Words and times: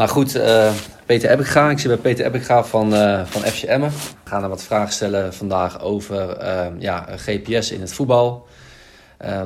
Maar 0.00 0.08
goed, 0.08 0.36
uh, 0.36 0.70
Peter 1.06 1.30
Ebbinga. 1.30 1.70
Ik 1.70 1.78
zit 1.78 1.88
bij 1.88 1.96
Peter 1.96 2.24
Ebbinga 2.24 2.64
van, 2.64 2.94
uh, 2.94 3.20
van 3.24 3.42
FC 3.42 3.62
Emmen. 3.62 3.90
We 3.90 4.30
gaan 4.30 4.42
er 4.42 4.48
wat 4.48 4.62
vragen 4.62 4.92
stellen 4.92 5.34
vandaag 5.34 5.80
over 5.80 6.42
uh, 6.42 6.66
ja, 6.78 7.06
GPS 7.16 7.70
in 7.70 7.80
het 7.80 7.92
voetbal. 7.92 8.46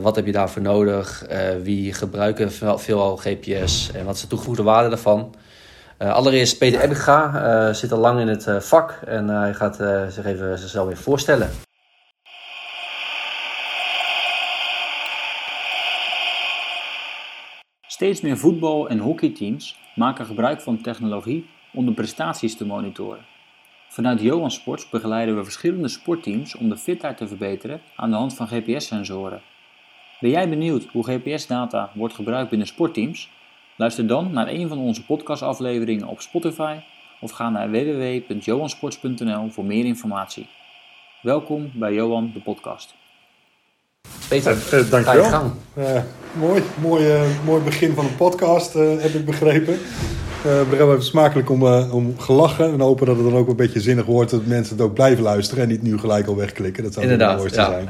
wat 0.01 0.17
heb 0.17 0.27
je 0.27 0.33
daarvoor 0.33 0.63
nodig? 0.63 1.27
wie 1.63 1.93
gebruiken 1.93 2.53
veel, 2.53 2.79
veelal 2.79 3.17
GPS? 3.17 3.91
En 3.95 4.05
wat 4.05 4.15
is 4.15 4.21
de 4.21 4.27
toegevoegde 4.27 4.63
waarde 4.63 4.89
daarvan? 4.89 5.35
allereerst, 5.99 6.59
Peter 6.59 6.81
Ebbinga 6.81 7.73
zit 7.73 7.93
al 7.93 7.99
lang 7.99 8.21
in 8.21 8.29
het 8.29 8.47
vak. 8.59 8.99
En 9.07 9.29
hij 9.29 9.55
gaat 9.55 9.77
zich 10.09 10.25
even 10.25 10.59
zichzelf 10.59 10.87
weer 10.87 10.97
voorstellen. 10.97 11.64
Steeds 17.95 18.21
meer 18.21 18.37
voetbal- 18.37 18.89
en 18.89 18.99
hockeyteams 18.99 19.77
maken 19.95 20.27
gebruik 20.27 20.61
van 20.61 20.81
technologie 20.81 21.47
om 21.73 21.87
de 21.87 21.93
prestaties 21.93 22.57
te 22.57 22.67
monitoren. 22.67 23.25
Vanuit 23.89 24.21
Johan 24.21 24.51
Sports 24.51 24.89
begeleiden 24.89 25.37
we 25.37 25.45
verschillende 25.45 25.89
sportteams 25.89 26.55
om 26.55 26.69
de 26.69 26.77
fitheid 26.77 27.17
te 27.17 27.29
verbeteren 27.29 27.81
aan 27.97 28.11
de 28.11 28.17
hand 28.17 28.35
van 28.35 28.49
GPS-sensoren. 28.49 29.43
Ben 30.21 30.31
jij 30.31 30.49
benieuwd 30.49 30.85
hoe 30.85 31.05
GPS-data 31.05 31.91
wordt 31.95 32.15
gebruikt 32.15 32.51
binnen 32.51 32.67
sportteams? 32.67 33.31
Luister 33.77 34.07
dan 34.07 34.33
naar 34.33 34.49
een 34.49 34.69
van 34.69 34.79
onze 34.79 35.05
podcastafleveringen 35.05 36.09
op 36.09 36.21
Spotify 36.21 36.77
of 37.21 37.31
ga 37.31 37.51
naar 37.51 37.71
www.johansports.nl 37.71 39.51
voor 39.51 39.65
meer 39.65 39.85
informatie. 39.85 40.47
Welkom 41.23 41.71
bij 41.75 41.95
Johan 41.95 42.31
de 42.33 42.41
podcast. 42.41 42.95
Peter, 44.29 44.57
uh, 44.75 44.91
dankjewel. 44.91 45.53
Uh, 45.79 45.85
mooi, 46.33 46.63
mooi, 46.81 47.13
mooi 47.45 47.63
begin 47.63 47.95
van 47.95 48.05
de 48.05 48.13
podcast, 48.13 48.73
heb 48.73 49.15
ik 49.15 49.25
begrepen. 49.25 49.79
we 50.43 50.77
hebben 50.77 51.03
smakelijk 51.03 51.51
om, 51.51 51.63
om 51.67 52.19
gelachen 52.19 52.73
en 52.73 52.81
hopen 52.81 53.07
dat 53.07 53.17
het 53.17 53.25
dan 53.25 53.37
ook 53.37 53.49
een 53.49 53.57
beetje 53.57 53.81
zinnig 53.81 54.05
wordt 54.05 54.31
dat 54.31 54.47
mensen 54.47 54.77
het 54.77 54.85
ook 54.85 54.95
blijven 54.95 55.23
luisteren 55.23 55.63
en 55.63 55.69
niet 55.69 55.83
nu 55.83 55.99
gelijk 55.99 56.27
al 56.27 56.37
wegklikken. 56.37 56.83
Dat 56.83 56.93
zou 56.93 57.05
Inderdaad, 57.05 57.31
het 57.31 57.39
mooiste 57.39 57.61
ja. 57.61 57.71
zijn. 57.71 57.89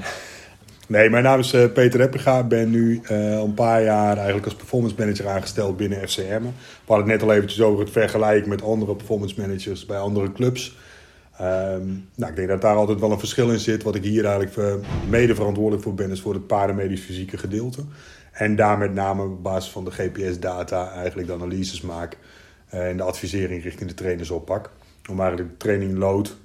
Nee, 0.86 1.10
mijn 1.10 1.22
naam 1.22 1.38
is 1.38 1.50
Peter 1.50 2.00
Eppega. 2.00 2.38
Ik 2.38 2.48
ben 2.48 2.70
nu 2.70 3.00
al 3.08 3.16
een 3.16 3.54
paar 3.54 3.82
jaar 3.82 4.16
eigenlijk 4.16 4.44
als 4.44 4.54
performance 4.54 4.94
manager 4.98 5.28
aangesteld 5.28 5.76
binnen 5.76 6.08
FCM. 6.08 6.42
We 6.42 6.50
hadden 6.86 7.10
het 7.10 7.20
net 7.20 7.28
al 7.28 7.34
eventjes 7.34 7.60
over 7.60 7.80
het 7.80 7.92
vergelijken 7.92 8.48
met 8.48 8.62
andere 8.62 8.94
performance 8.94 9.34
managers 9.40 9.86
bij 9.86 9.98
andere 9.98 10.32
clubs. 10.32 10.76
Um, 11.40 12.08
nou, 12.14 12.30
ik 12.30 12.36
denk 12.36 12.48
dat 12.48 12.60
daar 12.60 12.76
altijd 12.76 13.00
wel 13.00 13.12
een 13.12 13.18
verschil 13.18 13.50
in 13.50 13.58
zit. 13.58 13.82
Wat 13.82 13.94
ik 13.94 14.02
hier 14.04 14.24
eigenlijk 14.24 14.56
eh, 14.56 14.88
mede 15.08 15.34
verantwoordelijk 15.34 15.82
voor 15.82 15.94
ben, 15.94 16.10
is 16.10 16.20
voor 16.20 16.34
het 16.34 16.46
paramedisch 16.46 17.00
fysieke 17.00 17.38
gedeelte. 17.38 17.84
En 18.32 18.56
daar 18.56 18.78
met 18.78 18.94
name 18.94 19.22
op 19.22 19.42
basis 19.42 19.70
van 19.70 19.84
de 19.84 19.90
GPS-data 19.90 20.92
eigenlijk 20.92 21.28
de 21.28 21.34
analyses 21.34 21.80
maak 21.80 22.18
uh, 22.74 22.88
en 22.88 22.96
de 22.96 23.02
advisering 23.02 23.62
richting 23.62 23.88
de 23.88 23.94
trainers 23.94 24.30
oppak. 24.30 24.70
Om 25.10 25.20
eigenlijk 25.20 25.50
de 25.50 25.56
training 25.56 25.98
load, 25.98 26.36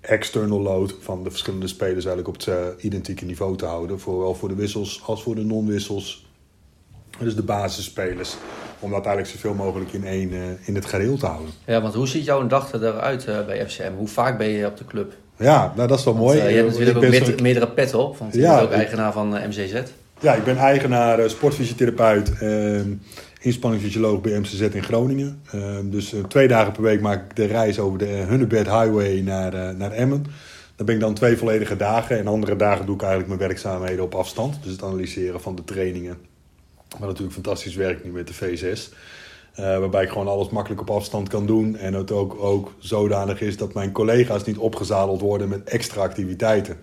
external 0.00 0.60
load 0.60 0.94
van 1.00 1.24
de 1.24 1.30
verschillende 1.30 1.66
spelers 1.66 2.04
eigenlijk 2.04 2.28
op 2.28 2.34
het 2.34 2.46
uh, 2.46 2.84
identieke 2.84 3.24
niveau 3.24 3.56
te 3.56 3.64
houden. 3.64 4.00
Zowel 4.00 4.34
voor 4.34 4.48
de 4.48 4.54
wissels 4.54 5.02
als 5.06 5.22
voor 5.22 5.34
de 5.34 5.44
non-wissels. 5.44 6.26
Dus 7.18 7.34
de 7.34 7.42
basisspelers 7.42 8.36
om 8.84 8.90
dat 8.90 9.06
eigenlijk 9.06 9.36
zoveel 9.36 9.64
mogelijk 9.64 9.92
in 9.92 10.04
één 10.04 10.32
uh, 10.32 10.42
in 10.64 10.74
het 10.74 10.84
geheel 10.84 11.16
te 11.16 11.26
houden. 11.26 11.50
Ja, 11.66 11.80
want 11.80 11.94
hoe 11.94 12.08
ziet 12.08 12.24
jouw 12.24 12.46
dag 12.46 12.72
eruit 12.72 13.26
uh, 13.28 13.44
bij 13.46 13.68
FCM? 13.68 13.92
Hoe 13.96 14.08
vaak 14.08 14.38
ben 14.38 14.48
je 14.48 14.66
op 14.66 14.76
de 14.76 14.84
club? 14.84 15.12
Ja, 15.36 15.72
nou, 15.76 15.88
dat 15.88 15.98
is 15.98 16.04
wel 16.04 16.14
mooi. 16.14 16.38
Uh, 16.38 16.50
je 16.50 16.56
hebt 16.56 16.68
natuurlijk 16.68 16.96
ook 16.96 17.08
meerdere, 17.08 17.42
meerdere 17.42 17.68
pet 17.68 17.94
op, 17.94 18.18
want 18.18 18.34
je 18.34 18.40
ja, 18.40 18.54
bent 18.54 18.66
ook 18.66 18.72
eigenaar 18.72 19.12
van 19.12 19.28
MCZ. 19.28 19.82
Ja, 20.20 20.34
ik 20.34 20.44
ben 20.44 20.56
eigenaar 20.56 21.30
sportfysiotherapeut, 21.30 22.38
ehm, 22.38 22.92
inspanningsfysioloog 23.40 24.20
bij 24.20 24.38
MCZ 24.38 24.60
in 24.60 24.82
Groningen. 24.82 25.40
Ehm, 25.52 25.90
dus 25.90 26.14
twee 26.28 26.48
dagen 26.48 26.72
per 26.72 26.82
week 26.82 27.00
maak 27.00 27.24
ik 27.24 27.36
de 27.36 27.44
reis 27.44 27.78
over 27.78 27.98
de 27.98 28.24
Hunnebed 28.28 28.66
Highway 28.66 29.20
naar, 29.20 29.74
naar 29.76 29.92
Emmen. 29.92 30.26
Dan 30.76 30.86
ben 30.86 30.94
ik 30.94 31.00
dan 31.00 31.14
twee 31.14 31.36
volledige 31.36 31.76
dagen. 31.76 32.18
En 32.18 32.26
andere 32.26 32.56
dagen 32.56 32.86
doe 32.86 32.94
ik 32.94 33.02
eigenlijk 33.02 33.30
mijn 33.30 33.48
werkzaamheden 33.48 34.04
op 34.04 34.14
afstand. 34.14 34.58
Dus 34.62 34.72
het 34.72 34.82
analyseren 34.82 35.40
van 35.40 35.54
de 35.54 35.64
trainingen 35.64 36.16
maar 36.98 37.08
natuurlijk 37.08 37.34
fantastisch 37.34 37.74
werkt 37.74 38.04
nu 38.04 38.10
met 38.10 38.28
de 38.28 38.34
V6. 38.34 38.92
Uh, 39.60 39.78
waarbij 39.78 40.02
ik 40.02 40.08
gewoon 40.08 40.28
alles 40.28 40.48
makkelijk 40.48 40.80
op 40.80 40.90
afstand 40.90 41.28
kan 41.28 41.46
doen. 41.46 41.76
En 41.76 41.94
het 41.94 42.12
ook, 42.12 42.36
ook 42.40 42.72
zodanig 42.78 43.40
is 43.40 43.56
dat 43.56 43.74
mijn 43.74 43.92
collega's 43.92 44.44
niet 44.44 44.58
opgezadeld 44.58 45.20
worden 45.20 45.48
met 45.48 45.64
extra 45.64 46.02
activiteiten. 46.02 46.76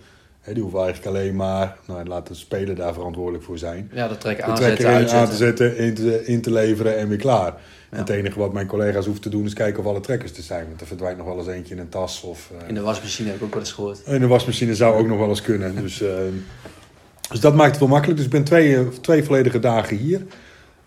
die 0.44 0.62
hoeven 0.62 0.80
eigenlijk 0.80 1.16
alleen 1.16 1.36
maar, 1.36 1.76
nou, 1.86 2.06
laat 2.06 2.26
de 2.26 2.34
speler 2.34 2.74
daar 2.74 2.94
verantwoordelijk 2.94 3.44
voor 3.44 3.58
zijn. 3.58 3.90
Ja, 3.92 4.08
dat 4.08 4.20
trekken 4.20 4.44
aanzetten, 4.44 4.84
trekken 4.84 5.18
aan 5.18 5.28
te 5.28 5.36
zetten, 5.36 5.76
in 5.76 5.94
te, 5.94 6.24
in 6.24 6.42
te 6.42 6.50
leveren 6.50 6.98
en 6.98 7.08
weer 7.08 7.18
klaar. 7.18 7.54
En 7.90 7.98
het 7.98 8.08
enige 8.08 8.38
wat 8.38 8.52
mijn 8.52 8.66
collega's 8.66 9.04
hoeven 9.04 9.22
te 9.22 9.28
doen 9.28 9.44
is 9.44 9.52
kijken 9.52 9.80
of 9.80 9.86
alle 9.86 10.00
trekkers 10.00 10.32
te 10.32 10.42
zijn. 10.42 10.66
Want 10.68 10.80
er 10.80 10.86
verdwijnt 10.86 11.18
nog 11.18 11.26
wel 11.26 11.38
eens 11.38 11.46
eentje 11.46 11.74
in 11.74 11.80
een 11.80 11.88
tas. 11.88 12.22
Of, 12.22 12.50
uh, 12.62 12.68
in 12.68 12.74
de 12.74 12.80
wasmachine 12.80 13.28
heb 13.28 13.36
ik 13.36 13.42
ook 13.42 13.52
wel 13.52 13.60
eens 13.60 13.72
gehoord. 13.72 14.00
In 14.06 14.20
de 14.20 14.26
wasmachine 14.26 14.74
zou 14.74 14.96
ook 14.96 15.06
nog 15.06 15.18
wel 15.18 15.28
eens 15.28 15.42
kunnen. 15.42 15.74
Dus 15.76 16.02
uh, 16.02 16.10
dus 17.32 17.40
dat 17.40 17.54
maakt 17.54 17.70
het 17.70 17.80
wel 17.80 17.88
makkelijk. 17.88 18.16
Dus 18.16 18.26
ik 18.26 18.32
ben 18.32 18.44
twee, 18.44 18.76
eh, 18.76 18.86
twee 18.86 19.24
volledige 19.24 19.58
dagen 19.58 19.96
hier. 19.96 20.22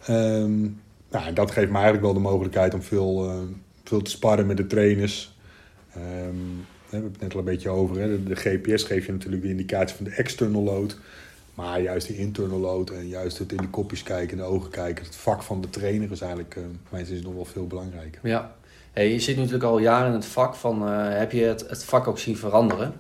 Um, 0.10 0.82
nou, 1.10 1.34
dat 1.34 1.52
geeft 1.52 1.68
me 1.68 1.74
eigenlijk 1.74 2.04
wel 2.04 2.14
de 2.14 2.20
mogelijkheid 2.20 2.74
om 2.74 2.82
veel, 2.82 3.26
uh, 3.26 3.34
veel 3.84 4.02
te 4.02 4.12
sparren 4.12 4.46
met 4.46 4.58
de 4.58 4.68
trainers. 4.68 5.38
Um, 5.98 6.66
we 6.86 6.92
hebben 6.96 7.12
het 7.12 7.22
net 7.22 7.34
al 7.34 7.40
een 7.40 7.46
beetje 7.46 7.70
over. 7.70 8.00
Hè. 8.00 8.24
De, 8.24 8.36
GPS 8.36 8.84
geeft 8.84 9.06
je 9.06 9.12
natuurlijk 9.12 9.42
de 9.42 9.50
indicatie 9.50 9.96
van 9.96 10.06
de 10.06 10.12
external 10.12 10.64
load. 10.64 10.98
Maar 11.54 11.82
juist 11.82 12.08
die 12.08 12.18
internal 12.18 12.60
load 12.60 12.90
en 12.90 13.08
juist 13.08 13.38
het 13.38 13.52
in 13.52 13.58
de 13.58 13.70
kopjes 13.70 14.04
kijken, 14.04 14.38
in 14.38 14.44
de 14.44 14.50
ogen 14.50 14.70
kijken. 14.70 15.06
Het 15.06 15.16
vak 15.16 15.44
van 15.44 15.62
de 15.62 15.70
trainer 15.70 16.12
is 16.12 16.22
eigenlijk, 16.22 16.56
uh, 16.56 16.64
mijn 16.90 17.06
zin, 17.06 17.24
nog 17.24 17.34
wel 17.34 17.46
veel 17.46 17.68
belangrijker. 17.68 18.28
Ja. 18.28 18.56
Hey, 18.94 19.12
je 19.12 19.20
zit 19.20 19.36
natuurlijk 19.36 19.64
al 19.64 19.80
jaren 19.80 20.08
in 20.08 20.14
het 20.14 20.26
vak. 20.26 20.56
Van, 20.56 20.88
heb 20.92 21.32
je 21.32 21.44
het, 21.44 21.70
het 21.70 21.84
vak 21.84 22.08
ook 22.08 22.20
zien 22.20 22.38
veranderen? 22.38 22.94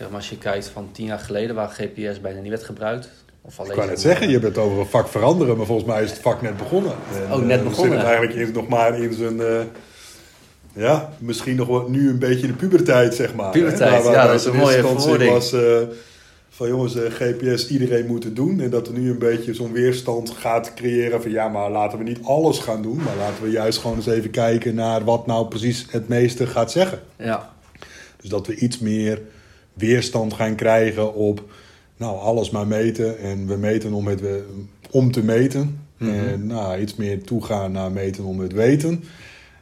Zeg 0.00 0.08
maar, 0.08 0.18
als 0.18 0.30
je 0.30 0.38
kijkt 0.38 0.68
van 0.68 0.88
tien 0.92 1.06
jaar 1.06 1.18
geleden, 1.18 1.54
waar 1.54 1.68
GPS 1.68 2.20
bijna 2.20 2.40
niet 2.40 2.50
werd 2.50 2.62
gebruikt. 2.62 3.08
Of 3.42 3.58
ik 3.58 3.72
kan 3.74 3.86
net 3.86 4.00
zeggen, 4.00 4.28
je 4.28 4.38
bent 4.38 4.58
over 4.58 4.78
een 4.78 4.86
vak 4.86 5.08
veranderen, 5.08 5.56
maar 5.56 5.66
volgens 5.66 5.88
mij 5.88 6.02
is 6.02 6.10
het 6.10 6.20
vak 6.20 6.42
net 6.42 6.56
begonnen. 6.56 6.92
En, 7.14 7.32
oh, 7.32 7.44
net 7.44 7.58
eh, 7.58 7.64
begonnen. 7.64 7.92
Zitten 7.92 8.08
eigenlijk 8.16 8.54
nog 8.54 8.68
maar 8.68 9.00
in 9.00 9.12
zijn, 9.12 9.36
uh, 9.36 9.60
ja, 10.72 11.12
misschien 11.18 11.56
nog 11.56 11.68
wat, 11.68 11.88
nu 11.88 12.08
een 12.08 12.18
beetje 12.18 12.46
de 12.46 12.52
puberteit, 12.52 13.14
zeg 13.14 13.34
maar. 13.34 13.50
Puberteit, 13.50 14.04
ja, 14.04 14.26
dat 14.26 14.40
is 14.40 14.44
een 14.44 14.56
mooie 14.56 14.80
verwoording. 14.80 15.32
was 15.32 15.52
uh, 15.52 15.78
van 16.50 16.68
jongens, 16.68 16.94
GPS 16.94 17.68
iedereen 17.68 18.06
moet 18.06 18.24
het 18.24 18.36
doen. 18.36 18.60
En 18.60 18.70
dat 18.70 18.86
er 18.86 18.92
nu 18.92 19.10
een 19.10 19.18
beetje 19.18 19.54
zo'n 19.54 19.72
weerstand 19.72 20.30
gaat 20.30 20.74
creëren 20.74 21.22
van 21.22 21.30
ja, 21.30 21.48
maar 21.48 21.70
laten 21.70 21.98
we 21.98 22.04
niet 22.04 22.20
alles 22.22 22.58
gaan 22.58 22.82
doen. 22.82 22.96
Maar 22.96 23.16
laten 23.16 23.42
we 23.42 23.50
juist 23.50 23.78
gewoon 23.78 23.96
eens 23.96 24.06
even 24.06 24.30
kijken 24.30 24.74
naar 24.74 25.04
wat 25.04 25.26
nou 25.26 25.48
precies 25.48 25.86
het 25.90 26.08
meeste 26.08 26.46
gaat 26.46 26.70
zeggen. 26.70 27.00
Ja. 27.16 27.50
Dus 28.20 28.30
dat 28.30 28.46
we 28.46 28.54
iets 28.54 28.78
meer 28.78 29.20
weerstand 29.74 30.32
gaan 30.32 30.54
krijgen 30.54 31.14
op 31.14 31.42
nou, 31.96 32.18
alles 32.18 32.50
maar 32.50 32.66
meten. 32.66 33.18
En 33.18 33.46
we 33.46 33.56
meten 33.56 33.92
om, 33.92 34.06
het, 34.06 34.22
om 34.90 35.12
te 35.12 35.22
meten. 35.22 35.78
Mhm. 35.96 36.10
En 36.10 36.46
nou, 36.46 36.80
iets 36.80 36.94
meer 36.94 37.22
toegaan 37.22 37.72
naar 37.72 37.92
meten 37.92 38.24
om 38.24 38.40
het 38.40 38.52
weten. 38.52 39.04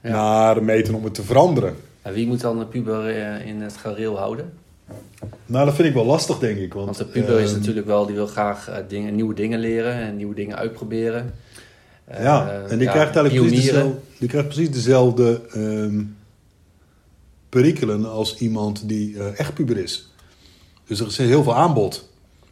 Naar 0.03 0.65
meten 0.65 0.95
om 0.95 1.05
het 1.05 1.15
te 1.15 1.23
veranderen. 1.23 1.75
En 2.03 2.13
wie 2.13 2.27
moet 2.27 2.41
dan 2.41 2.59
de 2.59 2.65
puber 2.65 3.09
eh, 3.09 3.47
in 3.47 3.61
het 3.61 3.77
gareel 3.77 4.19
houden? 4.19 4.53
Nou, 5.47 5.67
dat 5.67 5.75
vind 5.75 5.89
ik 5.89 5.95
wel 5.95 6.05
lastig, 6.05 6.39
denk 6.39 6.59
ik. 6.59 6.75
Want, 6.75 6.85
want 6.85 6.99
de 6.99 7.05
puber 7.05 7.41
is 7.41 7.51
ehm, 7.51 7.59
natuurlijk 7.59 7.87
wel, 7.87 8.07
die 8.07 8.15
wil 8.15 8.27
graag 8.27 8.71
uh, 8.71 8.77
dingen, 8.89 9.15
nieuwe 9.15 9.35
dingen 9.35 9.59
leren 9.59 9.95
en 9.95 10.17
nieuwe 10.17 10.35
dingen 10.35 10.57
uitproberen. 10.57 11.35
Uh, 12.11 12.23
ja, 12.23 12.63
en 12.69 12.79
die, 12.79 12.89
krijgt 12.89 13.17
eigenlijk 13.17 13.47
precies 13.47 13.65
dezelfde, 13.65 13.99
die 14.19 14.29
krijgt 14.29 14.49
precies 14.49 14.71
dezelfde 14.71 15.41
um, 15.57 16.17
perikelen 17.49 18.11
als 18.11 18.37
iemand 18.37 18.89
die 18.89 19.23
echt 19.23 19.55
puber 19.55 19.77
is. 19.77 20.13
Dus 20.87 21.01
er 21.01 21.07
is 21.07 21.17
heel 21.17 21.43
veel 21.43 21.57
aanbod. 21.57 22.09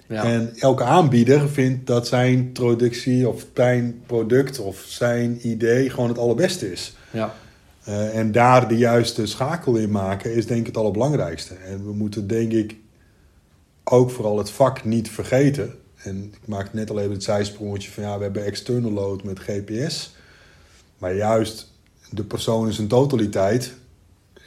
Ja. 0.08 0.24
En 0.24 0.52
elke 0.58 0.84
aanbieder 0.84 1.48
vindt 1.48 1.86
dat 1.86 2.06
zijn 2.06 2.52
productie 2.52 3.28
of 3.28 3.46
zijn 3.54 4.02
product 4.06 4.58
of 4.58 4.84
zijn 4.86 5.48
idee 5.48 5.90
gewoon 5.90 6.08
het 6.08 6.18
allerbeste 6.18 6.72
is. 6.72 6.96
Ja. 7.10 7.34
Uh, 7.88 8.16
en 8.16 8.32
daar 8.32 8.68
de 8.68 8.76
juiste 8.76 9.26
schakel 9.26 9.74
in 9.74 9.90
maken 9.90 10.34
is 10.34 10.46
denk 10.46 10.60
ik 10.60 10.66
het 10.66 10.76
allerbelangrijkste. 10.76 11.54
En 11.54 11.84
we 11.84 11.92
moeten 11.92 12.26
denk 12.26 12.52
ik 12.52 12.76
ook 13.84 14.10
vooral 14.10 14.38
het 14.38 14.50
vak 14.50 14.84
niet 14.84 15.10
vergeten. 15.10 15.74
En 15.96 16.32
ik 16.32 16.48
maak 16.48 16.72
net 16.72 16.90
al 16.90 16.98
even 16.98 17.12
het 17.12 17.22
zijsprongetje 17.22 17.90
van 17.90 18.02
ja, 18.02 18.16
we 18.16 18.22
hebben 18.22 18.44
external 18.44 18.90
load 18.90 19.22
met 19.22 19.38
GPS. 19.38 20.14
Maar 20.98 21.14
juist 21.14 21.72
de 22.10 22.24
persoon 22.24 22.66
in 22.66 22.72
zijn 22.72 22.88
totaliteit. 22.88 23.74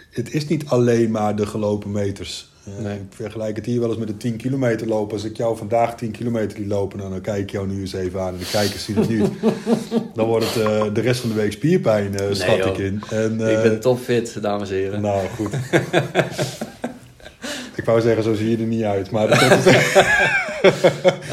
Het 0.09 0.33
is 0.33 0.47
niet 0.47 0.65
alleen 0.65 1.11
maar 1.11 1.35
de 1.35 1.45
gelopen 1.45 1.91
meters. 1.91 2.49
Nee. 2.77 2.95
Ik 2.95 3.01
vergelijk 3.09 3.55
het 3.55 3.65
hier 3.65 3.79
wel 3.79 3.89
eens 3.89 3.97
met 3.97 4.07
de 4.07 4.17
10 4.17 4.37
kilometer 4.37 4.87
lopen. 4.87 5.13
Als 5.13 5.23
ik 5.23 5.37
jou 5.37 5.57
vandaag 5.57 5.95
10 5.95 6.11
kilometer 6.11 6.59
liet 6.59 6.67
lopen, 6.67 6.97
nou, 6.97 7.11
dan 7.11 7.21
kijk 7.21 7.41
ik 7.41 7.51
jou 7.51 7.67
nu 7.67 7.79
eens 7.79 7.93
even 7.93 8.21
aan. 8.21 8.33
En 8.33 8.39
de 8.39 8.49
kijkers 8.51 8.83
zien 8.83 8.95
het 8.95 9.09
niet. 9.09 9.29
dan 10.15 10.27
wordt 10.27 10.53
het 10.53 10.63
uh, 10.63 10.83
de 10.93 11.01
rest 11.01 11.19
van 11.19 11.29
de 11.29 11.35
week 11.35 11.51
spierpijn, 11.51 12.13
uh, 12.13 12.25
schat 12.31 12.65
ik 12.65 12.77
in. 12.77 13.01
En, 13.09 13.37
uh, 13.41 13.51
ik 13.51 13.61
ben 13.61 13.79
topfit, 13.79 14.41
dames 14.41 14.69
en 14.69 14.75
heren. 14.75 15.01
Nou, 15.01 15.27
goed. 15.35 15.53
ik 17.79 17.85
wou 17.85 18.01
zeggen, 18.01 18.23
zo 18.23 18.33
zie 18.33 18.49
je 18.49 18.57
er 18.57 18.63
niet 18.63 18.83
uit. 18.83 19.11
Maar 19.11 19.27
dat 19.27 19.39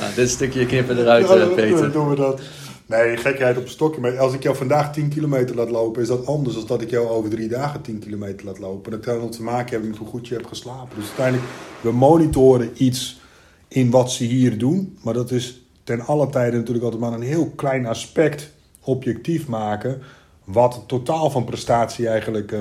nou, 0.01 0.15
dit 0.15 0.31
stukje 0.31 0.67
knippen 0.67 0.99
eruit, 0.99 1.29
ja, 1.29 1.47
Peter. 1.47 1.93
doen 1.93 2.09
we 2.09 2.17
dat. 2.17 2.41
Nee, 2.87 3.17
gekheid 3.17 3.57
op 3.57 3.63
een 3.63 3.69
stokje. 3.69 4.01
Maar 4.01 4.19
als 4.19 4.33
ik 4.33 4.43
jou 4.43 4.57
vandaag 4.57 4.93
10 4.93 5.09
kilometer 5.09 5.57
laat 5.57 5.71
lopen, 5.71 6.03
is 6.03 6.09
dat 6.09 6.27
anders 6.27 6.55
dan 6.55 6.67
dat 6.67 6.83
ik 6.83 6.91
jou 6.91 7.09
over 7.09 7.31
drie 7.31 7.49
dagen 7.49 7.83
10 7.83 7.99
kilometer 7.99 8.47
laat 8.47 8.59
lopen. 8.59 8.91
Dat 8.91 9.01
kan 9.01 9.31
te 9.31 9.43
maken 9.43 9.71
hebben 9.71 9.89
met 9.89 9.99
hoe 9.99 10.09
goed 10.09 10.29
je 10.29 10.35
hebt 10.35 10.49
geslapen. 10.49 10.97
Dus 10.97 11.07
uiteindelijk, 11.07 11.49
we 11.81 11.93
monitoren 11.93 12.71
iets 12.75 13.21
in 13.69 13.91
wat 13.91 14.11
ze 14.11 14.25
hier 14.25 14.59
doen. 14.59 14.99
Maar 15.03 15.15
dat 15.15 15.31
is 15.31 15.67
ten 15.85 16.01
alle 16.01 16.29
tijde 16.29 16.57
natuurlijk 16.57 16.85
altijd 16.85 17.03
maar 17.03 17.13
een 17.13 17.23
heel 17.23 17.51
klein 17.51 17.87
aspect 17.87 18.51
objectief 18.81 19.47
maken. 19.47 20.03
Wat 20.45 20.75
het 20.75 20.89
totaal 20.89 21.31
van 21.31 21.45
prestatie 21.45 22.09
eigenlijk, 22.09 22.53
uh, 22.53 22.61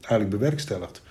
eigenlijk 0.00 0.30
bewerkstelligt. 0.30 1.02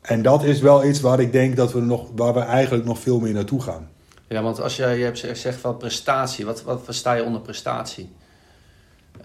En 0.00 0.22
dat 0.22 0.44
is 0.44 0.60
wel 0.60 0.84
iets 0.84 1.00
waar 1.00 1.20
ik 1.20 1.32
denk 1.32 1.56
dat 1.56 1.72
we 1.72 1.80
nog, 1.80 2.08
waar 2.16 2.34
we 2.34 2.40
eigenlijk 2.40 2.84
nog 2.84 2.98
veel 2.98 3.20
meer 3.20 3.32
naartoe 3.32 3.62
gaan. 3.62 3.88
Ja, 4.32 4.42
want 4.42 4.60
als 4.60 4.76
jij 4.76 4.98
je 4.98 5.04
hebt 5.04 5.18
zegt 5.18 5.60
van 5.60 5.76
prestatie, 5.76 6.44
wat, 6.44 6.62
wat 6.62 6.80
versta 6.84 7.12
je 7.12 7.24
onder 7.24 7.40
prestatie? 7.40 8.08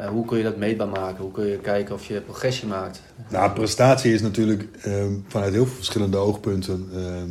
Uh, 0.01 0.07
hoe 0.07 0.25
kun 0.25 0.37
je 0.37 0.43
dat 0.43 0.57
meetbaar 0.57 0.87
maken? 0.87 1.23
Hoe 1.23 1.31
kun 1.31 1.45
je 1.45 1.57
kijken 1.59 1.95
of 1.95 2.05
je 2.05 2.21
progressie 2.21 2.67
maakt? 2.67 3.01
Nou, 3.29 3.51
prestatie 3.51 4.13
is 4.13 4.21
natuurlijk 4.21 4.67
uh, 4.85 5.05
vanuit 5.27 5.53
heel 5.53 5.65
veel 5.65 5.75
verschillende 5.75 6.17
oogpunten 6.17 6.89
uh, 6.93 7.23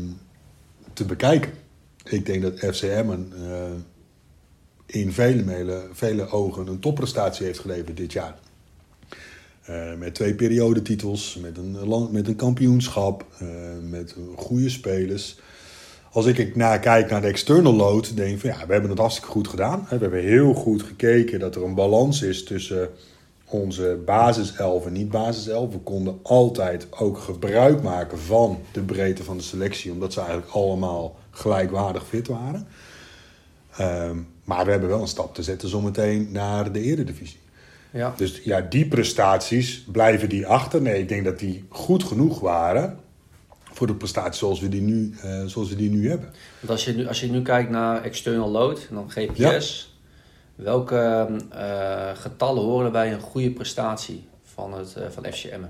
te 0.93 1.05
bekijken. 1.05 1.53
Ik 2.05 2.26
denk 2.26 2.43
dat 2.43 2.59
FCM 2.59 3.11
eh, 3.11 3.62
in 4.87 5.12
vele, 5.12 5.88
vele 5.93 6.29
ogen 6.29 6.67
een 6.67 6.81
topprestatie 6.81 7.47
heeft 7.47 7.59
geleverd 7.59 7.97
dit 7.97 8.12
jaar. 8.12 8.38
Uh, 9.70 9.94
met 9.94 10.15
twee 10.15 10.35
periodetitels, 10.35 11.38
met 11.41 11.56
een, 11.59 12.09
met 12.11 12.29
een 12.29 12.37
kampioenschap, 12.37 13.27
met 13.82 14.17
goede 14.37 14.69
spelers. 14.69 15.38
Als 16.15 16.27
ik 16.27 16.57
naar 16.57 16.79
kijk 16.79 17.11
naar 17.11 17.21
de 17.21 17.27
external 17.27 17.75
load, 17.75 18.17
denk 18.17 18.35
ik 18.35 18.41
van 18.41 18.51
ja, 18.51 18.67
we 18.67 18.73
hebben 18.73 18.91
het 18.91 18.99
hartstikke 18.99 19.31
goed 19.31 19.49
gedaan. 19.49 19.87
We 19.91 19.97
hebben 19.99 20.23
heel 20.23 20.55
goed 20.55 20.83
gekeken 20.83 21.41
dat 21.41 21.55
er 21.55 21.65
een 21.65 21.75
balans 21.75 22.23
is 22.23 22.45
tussen 22.45 22.91
onze 23.45 24.03
basiself 24.05 24.87
en 24.87 24.93
niet-basiself. 24.93 25.73
We 25.73 25.79
konden 25.79 26.19
altijd 26.23 26.87
ook 26.91 27.19
gebruik 27.19 27.83
maken 27.83 28.19
van 28.19 28.59
de 28.73 28.81
breedte 28.81 29.25
van 29.25 29.37
de 29.37 29.43
selectie, 29.43 29.93
omdat 29.93 30.13
ze 30.13 30.21
eigenlijk 30.21 30.51
allemaal 30.51 31.17
gelijkwaardig 31.31 32.07
fit 32.07 32.29
waren. 32.29 32.67
Uh, 33.81 34.11
maar 34.45 34.65
we 34.65 34.71
hebben 34.71 34.89
wel 34.89 35.01
een 35.01 35.09
stap 35.09 35.35
te 35.35 35.43
zetten 35.43 35.69
zometeen 35.69 36.29
naar 36.33 36.73
de 36.73 36.81
eredivisie. 36.81 37.39
Ja. 37.91 38.15
Dus 38.17 38.41
ja, 38.45 38.61
die 38.61 38.87
prestaties, 38.87 39.85
blijven 39.93 40.29
die 40.29 40.47
achter? 40.47 40.83
Nee, 40.83 41.01
ik 41.01 41.09
denk 41.09 41.25
dat 41.25 41.39
die 41.39 41.65
goed 41.69 42.05
genoeg 42.05 42.41
waren 42.41 42.99
voor 43.75 43.87
de 43.87 43.94
prestaties 43.94 44.38
zoals 44.38 44.61
we 44.61 44.69
die 44.69 44.81
nu, 44.81 45.15
uh, 45.25 45.44
zoals 45.44 45.69
we 45.69 45.76
die 45.76 45.91
nu 45.91 46.09
hebben. 46.09 46.32
Want 46.61 46.73
als 46.73 46.85
je 46.85 46.93
nu, 46.93 47.06
als 47.06 47.21
je 47.21 47.31
nu 47.31 47.43
kijkt 47.43 47.71
naar 47.71 48.03
external 48.03 48.50
load 48.50 48.87
en 48.88 48.94
dan 48.94 49.11
GPS, 49.11 49.93
welke 50.55 51.29
uh, 51.53 52.11
getallen 52.15 52.62
horen 52.62 52.93
bij 52.93 53.12
een 53.12 53.21
goede 53.21 53.50
prestatie 53.50 54.26
van, 54.55 54.75
het, 54.75 54.94
uh, 54.99 55.05
van 55.11 55.25
FCM? 55.32 55.61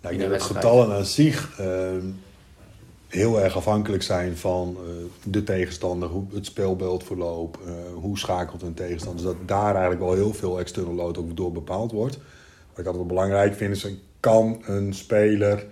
Nou, 0.00 0.14
ik 0.14 0.18
denk 0.18 0.30
dat 0.30 0.42
getallen 0.42 0.96
aan 0.96 1.04
zich 1.04 1.60
heel 3.08 3.40
erg 3.40 3.56
afhankelijk 3.56 4.02
zijn 4.02 4.36
van 4.36 4.76
de 5.22 5.42
tegenstander, 5.42 6.08
hoe 6.08 6.24
het 6.34 6.46
speelbeeld 6.46 7.04
verloopt, 7.04 7.58
hoe 7.94 8.18
schakelt 8.18 8.62
een 8.62 8.74
tegenstander. 8.74 9.24
Dus 9.24 9.32
dat 9.32 9.48
daar 9.48 9.72
eigenlijk 9.72 10.00
wel 10.00 10.14
heel 10.14 10.34
veel 10.34 10.58
external 10.58 10.94
load 10.94 11.18
ook 11.18 11.36
door 11.36 11.52
bepaald 11.52 11.92
wordt. 11.92 12.18
Wat 12.70 12.78
ik 12.78 12.86
altijd 12.86 13.06
belangrijk 13.06 13.54
vind 13.54 13.76
is, 13.76 13.88
kan 14.20 14.62
een 14.66 14.94
speler 14.94 15.66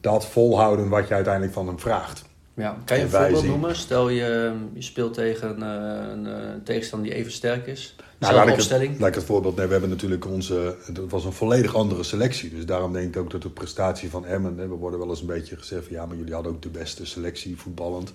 dat 0.00 0.26
volhouden 0.26 0.88
wat 0.88 1.08
je 1.08 1.14
uiteindelijk 1.14 1.52
van 1.52 1.66
hem 1.66 1.78
vraagt. 1.78 2.24
Ja, 2.54 2.76
kan 2.84 2.96
je 2.96 3.02
een 3.02 3.10
voorbeeld 3.10 3.44
noemen? 3.44 3.76
Stel 3.76 4.08
je, 4.08 4.54
je 4.72 4.82
speelt 4.82 5.14
tegen 5.14 5.62
een, 5.62 6.24
een, 6.24 6.62
tegenstander 6.62 7.08
die 7.08 7.18
even 7.18 7.32
sterk 7.32 7.66
is. 7.66 7.96
Nou, 8.18 8.34
laat 8.34 8.50
opstelling. 8.50 8.94
Ik 8.94 9.00
laat 9.00 9.08
ik 9.08 9.14
het 9.14 9.24
voorbeeld 9.24 9.54
nemen. 9.54 9.66
We 9.66 9.72
hebben 9.72 9.90
natuurlijk 9.90 10.26
onze... 10.26 10.76
Het 10.84 11.10
was 11.10 11.24
een 11.24 11.32
volledig 11.32 11.74
andere 11.74 12.02
selectie. 12.02 12.50
Dus 12.50 12.66
daarom 12.66 12.92
denk 12.92 13.14
ik 13.14 13.22
ook 13.22 13.30
dat 13.30 13.42
de 13.42 13.50
prestatie 13.50 14.10
van 14.10 14.26
Emmen... 14.26 14.56
We 14.56 14.66
worden 14.66 14.98
wel 14.98 15.08
eens 15.08 15.20
een 15.20 15.26
beetje 15.26 15.56
gezegd 15.56 15.84
van... 15.84 15.92
Ja, 15.92 16.06
maar 16.06 16.16
jullie 16.16 16.34
hadden 16.34 16.52
ook 16.52 16.62
de 16.62 16.68
beste 16.68 17.06
selectie 17.06 17.58
voetballend. 17.58 18.12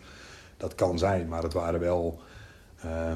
Dat 0.58 0.76
kan 0.76 0.98
zijn, 1.00 1.28
maar 1.28 1.44
het 1.44 1.54
waren 1.54 1.80
wel... 1.80 2.22
Uh, 2.86 3.12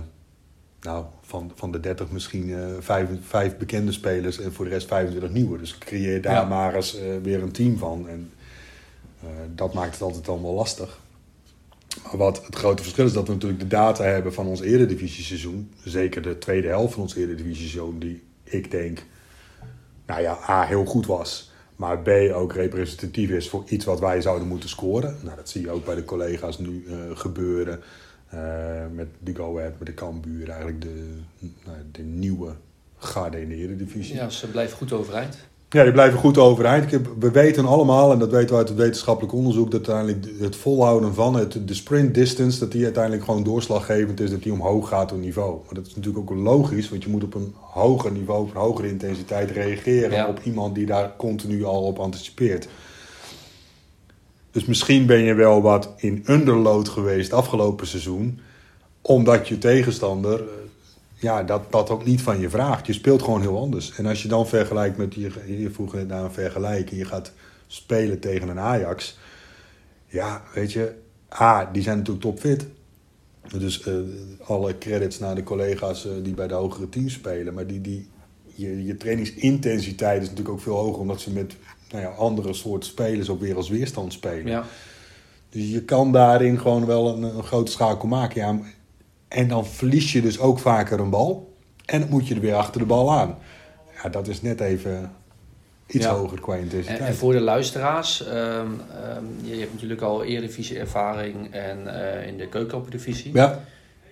nou, 0.85 1.05
van, 1.21 1.51
van 1.55 1.71
de 1.71 1.79
30 1.79 2.11
misschien 2.11 2.49
uh, 2.49 2.65
vijf, 2.79 3.09
vijf, 3.21 3.57
bekende 3.57 3.91
spelers 3.91 4.39
en 4.39 4.53
voor 4.53 4.65
de 4.65 4.71
rest 4.71 4.87
25 4.87 5.31
nieuwe. 5.31 5.57
Dus 5.57 5.77
creëer 5.77 6.21
daar 6.21 6.47
maar 6.47 6.75
eens 6.75 6.99
uh, 6.99 7.01
weer 7.23 7.41
een 7.41 7.51
team 7.51 7.77
van. 7.77 8.09
En 8.09 8.31
uh, 9.23 9.29
dat 9.55 9.73
maakt 9.73 9.93
het 9.93 10.01
altijd 10.01 10.27
allemaal 10.27 10.53
lastig. 10.53 10.99
Maar 12.03 12.17
wat 12.17 12.45
het 12.45 12.55
grote 12.55 12.81
verschil 12.81 13.05
is 13.05 13.13
dat 13.13 13.27
we 13.27 13.33
natuurlijk 13.33 13.61
de 13.61 13.67
data 13.67 14.03
hebben 14.03 14.33
van 14.33 14.47
ons 14.47 14.61
eredivisie-seizoen. 14.61 15.71
Zeker 15.83 16.21
de 16.21 16.37
tweede 16.37 16.67
helft 16.67 16.93
van 16.93 17.01
ons 17.01 17.15
eredivisie-seizoen, 17.15 17.99
die 17.99 18.23
ik 18.43 18.71
denk, 18.71 19.03
nou 20.05 20.21
ja, 20.21 20.37
A, 20.49 20.63
heel 20.63 20.85
goed 20.85 21.05
was. 21.05 21.51
Maar 21.75 21.99
B, 21.99 22.09
ook 22.33 22.53
representatief 22.53 23.29
is 23.29 23.49
voor 23.49 23.63
iets 23.67 23.85
wat 23.85 23.99
wij 23.99 24.21
zouden 24.21 24.47
moeten 24.47 24.69
scoren. 24.69 25.17
Nou, 25.21 25.35
dat 25.35 25.49
zie 25.49 25.61
je 25.61 25.71
ook 25.71 25.85
bij 25.85 25.95
de 25.95 26.05
collega's 26.05 26.57
nu 26.57 26.85
gebeuren. 27.13 27.81
Uh, 28.35 28.41
met 28.91 29.07
de 29.19 29.35
Go 29.35 29.57
Ahead, 29.57 29.73
met 29.77 29.87
de 29.87 29.93
Cambuur, 29.93 30.49
eigenlijk 30.49 30.81
de, 30.81 31.11
nou, 31.39 31.77
de 31.91 32.01
nieuwe 32.01 32.51
garde 32.97 33.41
in 33.41 33.49
de 33.49 33.55
Eredivisie. 33.55 34.15
Ja, 34.15 34.29
ze 34.29 34.47
blijven 34.47 34.77
goed 34.77 34.93
overeind. 34.93 35.37
Ja, 35.69 35.83
die 35.83 35.91
blijven 35.91 36.19
goed 36.19 36.37
overeind. 36.37 36.99
We 37.19 37.31
weten 37.31 37.65
allemaal, 37.65 38.11
en 38.11 38.19
dat 38.19 38.31
weten 38.31 38.49
we 38.49 38.55
uit 38.55 38.67
het 38.69 38.77
wetenschappelijk 38.77 39.33
onderzoek, 39.33 39.71
dat 39.71 39.89
uiteindelijk 39.89 40.41
het 40.41 40.55
volhouden 40.55 41.13
van 41.13 41.35
het, 41.35 41.67
de 41.67 41.73
sprint 41.73 42.13
distance, 42.13 42.59
dat 42.59 42.71
die 42.71 42.83
uiteindelijk 42.83 43.23
gewoon 43.23 43.43
doorslaggevend 43.43 44.19
is, 44.19 44.29
dat 44.29 44.43
die 44.43 44.53
omhoog 44.53 44.87
gaat 44.87 45.11
op 45.11 45.19
niveau. 45.19 45.59
Maar 45.65 45.73
dat 45.73 45.87
is 45.87 45.95
natuurlijk 45.95 46.31
ook 46.31 46.37
logisch, 46.37 46.89
want 46.89 47.03
je 47.03 47.09
moet 47.09 47.23
op 47.23 47.33
een 47.33 47.53
hoger 47.59 48.11
niveau, 48.11 48.41
op 48.41 48.55
een 48.55 48.61
hogere 48.61 48.89
intensiteit 48.89 49.51
reageren 49.51 50.27
op 50.27 50.39
iemand 50.43 50.75
die 50.75 50.85
daar 50.85 51.15
continu 51.17 51.63
al 51.63 51.83
op 51.83 51.99
anticipeert. 51.99 52.67
Dus 54.55 54.65
misschien 54.65 55.05
ben 55.05 55.23
je 55.23 55.33
wel 55.33 55.61
wat 55.61 55.93
in 55.97 56.23
underload 56.27 56.89
geweest 56.89 57.33
afgelopen 57.33 57.87
seizoen. 57.87 58.39
Omdat 59.01 59.47
je 59.47 59.57
tegenstander 59.57 60.39
eh, 60.39 60.47
ja, 61.13 61.43
dat, 61.43 61.71
dat 61.71 61.89
ook 61.89 62.05
niet 62.05 62.21
van 62.21 62.39
je 62.39 62.49
vraagt. 62.49 62.85
Je 62.87 62.93
speelt 62.93 63.21
gewoon 63.21 63.41
heel 63.41 63.59
anders. 63.59 63.95
En 63.95 64.05
als 64.05 64.21
je 64.21 64.27
dan 64.27 64.47
vergelijkt 64.47 64.97
met, 64.97 65.13
je, 65.13 65.31
je 65.59 65.69
vroeg 65.69 65.93
net 65.93 66.07
naar 66.07 66.23
een 66.23 66.31
vergelijking. 66.31 66.99
Je 66.99 67.05
gaat 67.05 67.31
spelen 67.67 68.19
tegen 68.19 68.47
een 68.47 68.59
Ajax. 68.59 69.17
Ja, 70.05 70.43
weet 70.53 70.71
je, 70.71 70.93
A, 71.39 71.69
die 71.71 71.81
zijn 71.81 71.97
natuurlijk 71.97 72.25
topfit. 72.25 72.65
Dus 73.57 73.87
uh, 73.87 73.93
alle 74.43 74.77
credits 74.77 75.19
naar 75.19 75.35
de 75.35 75.43
collega's 75.43 76.05
uh, 76.05 76.11
die 76.23 76.33
bij 76.33 76.47
de 76.47 76.53
hogere 76.53 76.89
teams 76.89 77.13
spelen. 77.13 77.53
Maar 77.53 77.67
die, 77.67 77.81
die, 77.81 78.09
je, 78.55 78.85
je 78.85 78.97
trainingsintensiteit 78.97 80.21
is 80.21 80.29
natuurlijk 80.29 80.55
ook 80.55 80.61
veel 80.61 80.75
hoger 80.75 80.99
omdat 80.99 81.21
ze 81.21 81.31
met 81.31 81.55
nou 81.91 82.03
ja, 82.03 82.09
andere 82.09 82.53
soort 82.53 82.85
spelers 82.85 83.29
ook 83.29 83.39
weer 83.39 83.55
als 83.55 83.69
weerstand 83.69 84.13
spelen. 84.13 84.47
Ja. 84.47 84.63
Dus 85.49 85.69
je 85.69 85.83
kan 85.83 86.11
daarin 86.11 86.59
gewoon 86.59 86.85
wel 86.85 87.15
een, 87.15 87.23
een 87.23 87.43
grote 87.43 87.71
schakel 87.71 88.07
maken. 88.07 88.41
Ja, 88.41 88.59
en 89.27 89.47
dan 89.47 89.65
verlies 89.65 90.11
je 90.11 90.21
dus 90.21 90.39
ook 90.39 90.59
vaker 90.59 90.99
een 90.99 91.09
bal. 91.09 91.53
En 91.85 91.99
dan 91.99 92.09
moet 92.09 92.27
je 92.27 92.35
er 92.35 92.41
weer 92.41 92.55
achter 92.55 92.79
de 92.79 92.87
bal 92.87 93.13
aan. 93.13 93.37
Ja, 94.03 94.09
dat 94.09 94.27
is 94.27 94.41
net 94.41 94.59
even 94.59 95.11
iets 95.87 96.05
hoger 96.05 96.41
qua 96.41 96.55
intensiteit. 96.55 96.99
En, 96.99 97.05
en, 97.05 97.15
voor 97.15 97.33
de 97.33 97.39
luisteraars, 97.39 98.27
um, 98.27 98.31
um, 98.35 98.79
je 99.41 99.55
hebt 99.59 99.73
natuurlijk 99.73 100.01
al 100.01 100.23
Eredivisie 100.23 100.79
ervaring 100.79 101.53
en 101.53 101.83
uh, 101.85 102.27
in 102.27 102.37
de 102.37 102.47
keukenkampioen-divisie. 102.47 103.33
Ja. 103.33 103.63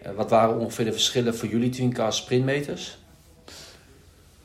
Uh, 0.06 0.12
wat 0.16 0.30
waren 0.30 0.60
ongeveer 0.60 0.86
de 0.86 0.92
verschillen 0.92 1.36
voor 1.36 1.50
jullie 1.50 1.94
10k 1.94 2.08
sprintmeters? 2.08 3.03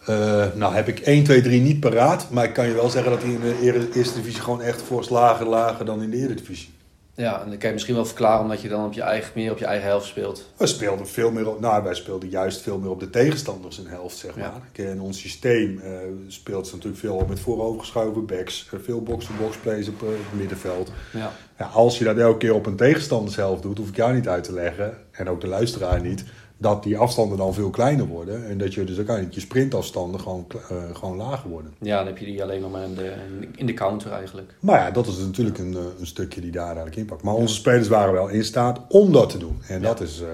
Uh, 0.08 0.46
nou 0.54 0.74
heb 0.74 0.88
ik 0.88 1.00
1, 1.00 1.24
2, 1.24 1.42
3 1.42 1.60
niet 1.60 1.80
paraat. 1.80 2.30
Maar 2.30 2.44
ik 2.44 2.52
kan 2.52 2.66
je 2.66 2.74
wel 2.74 2.90
zeggen 2.90 3.10
dat 3.10 3.22
hij 3.22 3.30
in 3.30 3.40
de 3.40 3.90
eerste 3.94 4.14
divisie 4.14 4.40
gewoon 4.40 4.62
echt 4.62 4.82
fors 4.82 5.08
lager 5.08 5.46
lager 5.46 5.84
dan 5.84 6.02
in 6.02 6.10
de 6.10 6.16
eredivisie. 6.16 6.76
Ja, 7.18 7.42
en 7.42 7.48
dan 7.48 7.58
kan 7.58 7.68
je 7.68 7.74
misschien 7.74 7.94
wel 7.94 8.04
verklaren 8.04 8.42
omdat 8.42 8.60
je 8.60 8.68
dan 8.68 8.84
op 8.84 8.92
je 8.92 9.02
eigen, 9.02 9.32
meer 9.34 9.50
op 9.52 9.58
je 9.58 9.64
eigen 9.64 9.86
helft 9.88 10.06
speelt. 10.06 10.50
We 10.56 10.66
speelden 10.66 11.08
veel 11.08 11.30
meer 11.30 11.48
op, 11.48 11.60
nou 11.60 11.82
wij 11.82 11.94
speelden 11.94 12.28
juist 12.28 12.60
veel 12.60 12.78
meer 12.78 12.90
op 12.90 13.00
de 13.00 13.10
tegenstanders 13.10 13.78
een 13.78 13.86
helft, 13.86 14.16
zeg 14.16 14.36
maar. 14.36 14.60
Ja. 14.72 14.84
En 14.84 15.00
ons 15.00 15.20
systeem 15.20 15.80
uh, 15.84 15.92
speelt 16.28 16.66
ze 16.66 16.74
natuurlijk 16.74 17.00
veel 17.00 17.24
met 17.28 17.40
voorovergeschoven 17.40 18.26
backs, 18.26 18.70
uh, 18.74 18.80
veel 18.84 19.02
box-to-box 19.02 19.56
plays 19.56 19.88
op 19.88 20.02
uh, 20.02 20.08
het 20.08 20.38
middenveld. 20.38 20.92
Ja. 21.12 21.32
ja. 21.58 21.64
als 21.64 21.98
je 21.98 22.04
dat 22.04 22.16
elke 22.16 22.38
keer 22.38 22.54
op 22.54 22.66
een 22.66 22.76
tegenstandershelft 22.76 23.62
doet, 23.62 23.78
hoef 23.78 23.88
ik 23.88 23.96
jou 23.96 24.14
niet 24.14 24.28
uit 24.28 24.44
te 24.44 24.52
leggen, 24.52 24.98
en 25.10 25.28
ook 25.28 25.40
de 25.40 25.48
luisteraar 25.48 26.00
niet, 26.00 26.24
dat 26.60 26.82
die 26.82 26.98
afstanden 26.98 27.38
dan 27.38 27.54
veel 27.54 27.70
kleiner 27.70 28.06
worden. 28.06 28.48
En 28.48 28.58
dat 28.58 28.74
je 28.74 28.84
dus 28.84 28.96
uiteindelijk 28.96 29.34
je 29.34 29.40
sprintafstanden 29.40 30.20
gewoon, 30.20 30.46
uh, 30.72 30.94
gewoon 30.94 31.16
lager 31.16 31.50
worden. 31.50 31.74
Ja, 31.80 31.96
dan 31.96 32.06
heb 32.06 32.18
je 32.18 32.24
die 32.24 32.42
alleen 32.42 32.60
nog 32.60 32.70
maar 32.70 32.84
in 32.84 32.94
de, 32.94 33.14
in 33.54 33.66
de 33.66 33.74
counter 33.74 34.12
eigenlijk. 34.12 34.54
Maar 34.60 34.78
ja, 34.78 34.90
dat 34.90 35.06
is 35.06 35.18
natuurlijk 35.18 35.58
een, 35.58 35.74
eh, 35.74 35.82
een 35.98 36.06
stukje 36.06 36.40
die 36.40 36.50
daar 36.50 36.66
eigenlijk 36.66 36.96
inpakt. 36.96 37.22
Maar 37.22 37.34
onze 37.34 37.54
spelers 37.54 37.88
waren 37.88 38.12
wel 38.12 38.28
in 38.28 38.44
staat 38.44 38.80
om 38.88 39.12
dat 39.12 39.30
te 39.30 39.38
doen. 39.38 39.62
En 39.68 39.82
dat 39.82 40.00
is 40.00 40.20
uh, 40.20 40.28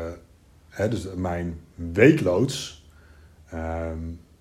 hè, 0.68 0.88
dus 0.88 1.06
mijn 1.16 1.60
weekloods, 1.74 2.84
ehm, 3.50 3.98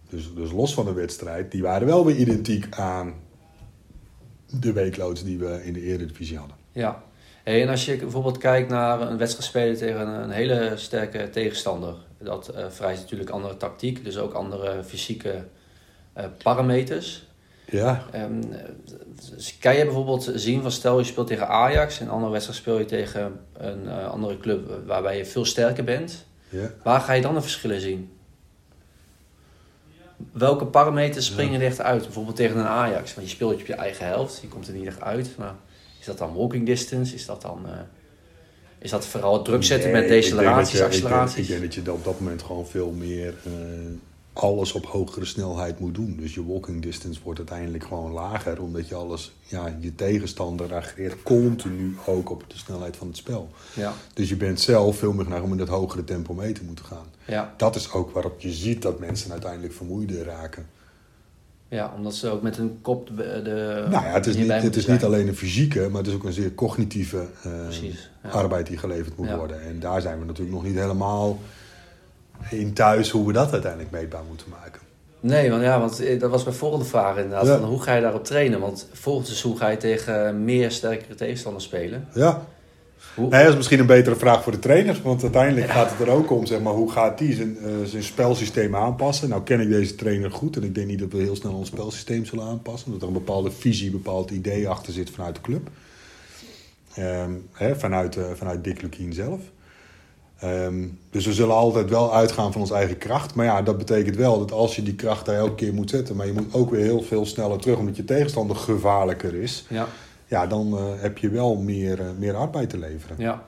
dus, 0.09 0.33
dus 0.35 0.51
los 0.51 0.73
van 0.73 0.85
de 0.85 0.93
wedstrijd, 0.93 1.51
die 1.51 1.61
waren 1.61 1.87
wel 1.87 2.05
weer 2.05 2.15
identiek 2.15 2.67
aan 2.69 3.13
de 4.59 4.73
weekloods 4.73 5.23
die 5.23 5.37
we 5.37 5.65
in 5.65 5.73
de 5.73 5.81
Eredivisie 5.81 6.37
hadden. 6.37 6.55
Ja, 6.71 7.03
Hey, 7.43 7.61
en 7.61 7.69
als 7.69 7.85
je 7.85 7.95
bijvoorbeeld 7.95 8.37
kijkt 8.37 8.69
naar 8.69 9.01
een 9.01 9.17
wedstrijd 9.17 9.47
spelen 9.47 9.77
tegen 9.77 10.07
een 10.07 10.29
hele 10.29 10.71
sterke 10.75 11.29
tegenstander, 11.29 11.95
dat 12.17 12.51
uh, 12.55 12.65
vereist 12.69 13.01
natuurlijk 13.01 13.29
andere 13.29 13.57
tactiek, 13.57 14.03
dus 14.03 14.17
ook 14.17 14.33
andere 14.33 14.83
fysieke 14.83 15.43
uh, 16.17 16.23
parameters. 16.43 17.25
Ja. 17.65 18.03
Um, 18.15 18.41
kan 19.59 19.75
je 19.75 19.83
bijvoorbeeld 19.83 20.31
zien 20.35 20.61
van 20.61 20.71
stel 20.71 20.99
je 20.99 21.05
speelt 21.05 21.27
tegen 21.27 21.47
Ajax 21.47 21.99
en 21.99 22.05
een 22.05 22.11
andere 22.11 22.31
wedstrijd 22.31 22.59
speel 22.59 22.77
je 22.77 22.85
tegen 22.85 23.39
een 23.57 23.83
uh, 23.85 24.09
andere 24.09 24.37
club 24.37 24.85
waarbij 24.85 25.17
je 25.17 25.25
veel 25.25 25.45
sterker 25.45 25.83
bent. 25.83 26.25
Ja. 26.49 26.69
Waar 26.83 26.99
ga 26.99 27.13
je 27.13 27.21
dan 27.21 27.33
de 27.33 27.41
verschillen 27.41 27.81
zien? 27.81 28.11
Welke 30.31 30.65
parameters 30.65 31.25
springen 31.25 31.61
er 31.61 31.67
echt 31.67 31.81
uit? 31.81 32.03
Bijvoorbeeld 32.03 32.35
tegen 32.35 32.57
een 32.57 32.65
Ajax, 32.65 33.13
want 33.13 33.27
je 33.27 33.33
speelt 33.33 33.53
op 33.53 33.67
je 33.67 33.73
eigen 33.73 34.05
helft, 34.05 34.41
je 34.41 34.47
komt 34.47 34.67
er 34.67 34.73
niet 34.73 34.87
echt 34.87 35.01
uit. 35.01 35.37
Maar 35.37 35.55
is 36.03 36.09
dat 36.09 36.17
dan 36.17 36.33
walking 36.33 36.65
distance? 36.65 37.15
Is 37.15 37.25
dat 37.25 37.41
dan... 37.41 37.59
Uh, 37.65 37.71
is 38.79 38.89
dat 38.89 39.05
vooral 39.05 39.33
het 39.33 39.45
druk 39.45 39.63
zetten 39.63 39.91
Nee, 39.91 40.01
met 40.01 40.09
ik 40.11 40.15
deceleraties, 40.21 40.73
ik 40.73 40.79
denk- 40.79 40.91
acceleraties? 40.91 41.37
Ik 41.41 41.47
denk, 41.47 41.61
dat 41.61 41.73
je 41.73 41.91
op 41.93 42.03
dat 42.03 42.19
moment 42.19 42.41
gewoon 42.43 42.67
veel 42.67 42.91
meer 42.91 43.33
eh, 43.45 43.51
alles 44.33 44.71
op 44.71 44.85
hogere 44.85 45.25
snelheid 45.25 45.79
moet 45.79 45.95
doen. 45.95 46.15
Dus 46.19 46.33
je 46.33 46.45
walking 46.45 46.81
distance 46.81 47.19
wordt 47.23 47.39
uiteindelijk 47.39 47.83
gewoon 47.83 48.11
lager, 48.11 48.61
omdat 48.61 48.87
je 48.87 48.95
alles, 48.95 49.33
ja, 49.43 49.77
je 49.79 49.95
tegenstander 49.95 50.67
reageert 50.67 51.23
continu 51.23 51.95
ook 52.05 52.29
op 52.29 52.43
de 52.47 52.57
snelheid 52.57 52.95
van 52.97 53.07
het 53.07 53.17
spel. 53.17 53.49
Ja, 53.73 53.93
Dus 54.13 54.29
je 54.29 54.35
bent 54.35 54.59
zelf 54.61 54.97
veel 54.97 55.13
meer 55.13 55.27
naar 55.29 55.43
om 55.43 55.51
in 55.51 55.57
dat 55.57 55.67
hogere 55.67 56.03
tempo 56.03 56.33
mee 56.33 56.51
te 56.51 56.63
moeten 56.63 56.85
gaan. 56.85 57.05
ja, 57.25 57.53
Dat 57.57 57.75
is 57.75 57.91
ook 57.91 58.11
waarop 58.11 58.39
je 58.39 58.51
ziet 58.51 58.81
dat 58.81 58.99
mensen 58.99 59.31
uiteindelijk 59.31 59.73
vermoeider 59.73 60.23
raken. 60.25 60.65
Ja, 61.73 61.93
omdat 61.95 62.15
ze 62.15 62.29
ook 62.29 62.41
met 62.41 62.57
hun 62.57 62.77
kop 62.81 63.07
de... 63.07 63.41
de 63.43 63.85
nou 63.89 64.05
ja, 64.05 64.11
het 64.11 64.25
is, 64.25 64.35
niet, 64.35 64.51
het 64.51 64.75
is 64.75 64.87
niet 64.87 65.03
alleen 65.03 65.27
een 65.27 65.35
fysieke, 65.35 65.87
maar 65.89 65.97
het 65.97 66.07
is 66.07 66.13
ook 66.13 66.23
een 66.23 66.33
zeer 66.33 66.53
cognitieve 66.53 67.25
eh, 67.43 67.51
Precies, 67.63 68.09
ja. 68.23 68.29
arbeid 68.29 68.67
die 68.67 68.77
geleverd 68.77 69.17
moet 69.17 69.27
Ja. 69.27 69.37
worden. 69.37 69.61
En 69.61 69.79
daar 69.79 70.01
zijn 70.01 70.19
we 70.19 70.25
natuurlijk 70.25 70.55
nog 70.55 70.63
niet 70.63 70.75
helemaal 70.75 71.39
in 72.49 72.73
thuis 72.73 73.09
hoe 73.09 73.27
we 73.27 73.33
dat 73.33 73.51
uiteindelijk 73.51 73.91
meetbaar 73.91 74.23
moeten 74.27 74.47
maken. 74.49 74.81
Nee, 75.19 75.49
want, 75.49 75.61
ja, 75.63 75.79
want 75.79 75.99
eh, 75.99 76.19
dat 76.19 76.29
was 76.31 76.43
mijn 76.43 76.55
volgende 76.55 76.85
vraag 76.85 77.15
inderdaad. 77.15 77.45
Ja. 77.45 77.57
Van 77.59 77.69
hoe 77.69 77.81
ga 77.81 77.95
je 77.95 78.01
daarop 78.01 78.25
trainen? 78.25 78.59
Want 78.59 78.87
volgend 78.91 79.27
seizoen 79.27 79.57
ga 79.57 79.67
je 79.67 79.77
tegen 79.77 80.43
meer 80.43 80.71
sterkere 80.71 81.15
tegenstanders 81.15 81.63
spelen. 81.65 82.07
Ja, 82.13 82.45
Hoe, 83.15 83.29
nee, 83.29 83.41
dat 83.41 83.49
is 83.49 83.55
misschien 83.55 83.79
een 83.79 83.85
betere 83.85 84.15
vraag 84.15 84.43
voor 84.43 84.51
de 84.51 84.59
trainer. 84.59 84.99
Want 85.03 85.21
uiteindelijk 85.21 85.69
gaat 85.69 85.89
het 85.89 86.07
er 86.07 86.13
ook 86.13 86.31
om, 86.31 86.45
zeg 86.45 86.61
maar, 86.61 86.73
hoe 86.73 86.91
gaat 86.91 87.17
die 87.17 87.33
zijn, 87.33 87.57
eh, 87.57 87.71
zijn 87.85 88.03
spelsysteem 88.03 88.75
aanpassen? 88.75 89.29
Nou 89.29 89.43
ken 89.43 89.59
ik 89.59 89.69
deze 89.69 89.95
trainer 89.95 90.31
goed 90.31 90.55
en 90.55 90.63
ik 90.63 90.75
denk 90.75 90.87
niet 90.87 90.99
dat 90.99 91.11
we 91.11 91.17
heel 91.17 91.35
snel 91.35 91.53
ons 91.53 91.67
spelsysteem 91.67 92.25
zullen 92.25 92.45
aanpassen. 92.45 92.87
Omdat 92.87 93.01
er 93.01 93.07
een 93.07 93.23
bepaalde 93.23 93.51
visie, 93.51 93.85
een 93.85 93.91
bepaald 94.01 94.31
idee 94.31 94.67
achter 94.69 94.93
zit 94.93 95.09
vanuit 95.09 95.35
de 95.35 95.41
club. 95.41 95.69
Hè, 97.51 97.75
vanuit, 97.75 98.15
eh, 98.15 98.23
vanuit 98.33 98.63
Dick 98.63 98.81
Lukien 98.81 99.13
zelf. 99.13 99.39
Ehm, 100.39 100.87
dus 101.09 101.25
we 101.25 101.33
zullen 101.33 101.55
altijd 101.55 101.89
wel 101.89 102.15
uitgaan 102.15 102.51
van 102.51 102.61
onze 102.61 102.73
eigen 102.73 102.97
kracht. 102.97 103.35
Maar 103.35 103.45
ja, 103.45 103.61
dat 103.61 103.77
betekent 103.77 104.15
wel 104.15 104.39
dat 104.39 104.51
als 104.51 104.75
je 104.75 104.83
die 104.83 104.95
kracht 104.95 105.25
daar 105.25 105.35
elke 105.35 105.55
keer 105.55 105.73
moet 105.73 105.89
zetten... 105.89 106.15
maar 106.15 106.25
je 106.25 106.33
moet 106.33 106.53
ook 106.53 106.69
weer 106.69 106.83
heel 106.83 107.01
veel 107.01 107.25
sneller 107.25 107.59
terug 107.59 107.77
omdat 107.77 107.95
je 107.95 108.05
tegenstander 108.05 108.55
gevaarlijker 108.55 109.35
is... 109.35 109.65
ja, 109.69 109.87
ja, 110.27 110.47
dan 110.47 110.77
eh, 110.77 110.83
heb 111.01 111.17
je 111.17 111.29
wel 111.29 111.55
meer, 111.55 111.99
eh, 111.99 112.05
meer 112.17 112.35
arbeid 112.35 112.69
te 112.69 112.77
leveren. 112.77 113.15
ja. 113.19 113.43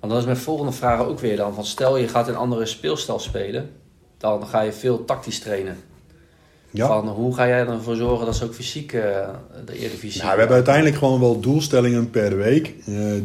Want 0.00 0.12
dat 0.12 0.20
is 0.20 0.26
mijn 0.26 0.44
volgende 0.44 0.72
vraag 0.72 1.00
ook 1.00 1.18
weer 1.18 1.36
dan. 1.36 1.54
Van 1.54 1.64
stel 1.64 1.96
je 1.96 2.08
gaat 2.08 2.28
een 2.28 2.36
andere 2.36 2.66
speelstijl 2.66 3.18
spelen. 3.18 3.70
Dan 4.18 4.46
ga 4.46 4.60
je 4.60 4.72
veel 4.72 5.04
tactisch 5.04 5.38
trainen. 5.38 5.76
Ja. 6.70 6.86
Van 6.86 7.08
hoe 7.08 7.34
ga 7.34 7.46
jij 7.46 7.66
ervoor 7.66 7.96
zorgen 7.96 8.26
dat 8.26 8.36
ze 8.36 8.44
ook 8.44 8.54
fysiek 8.54 8.92
eh, 8.92 9.28
de 9.64 9.78
Eredivisie... 9.78 10.20
Nou, 10.20 10.32
we 10.32 10.38
hebben 10.38 10.56
uiteindelijk 10.56 10.96
gewoon 10.96 11.20
wel 11.20 11.40
doelstellingen 11.40 12.10
per 12.10 12.36
week 12.36 12.74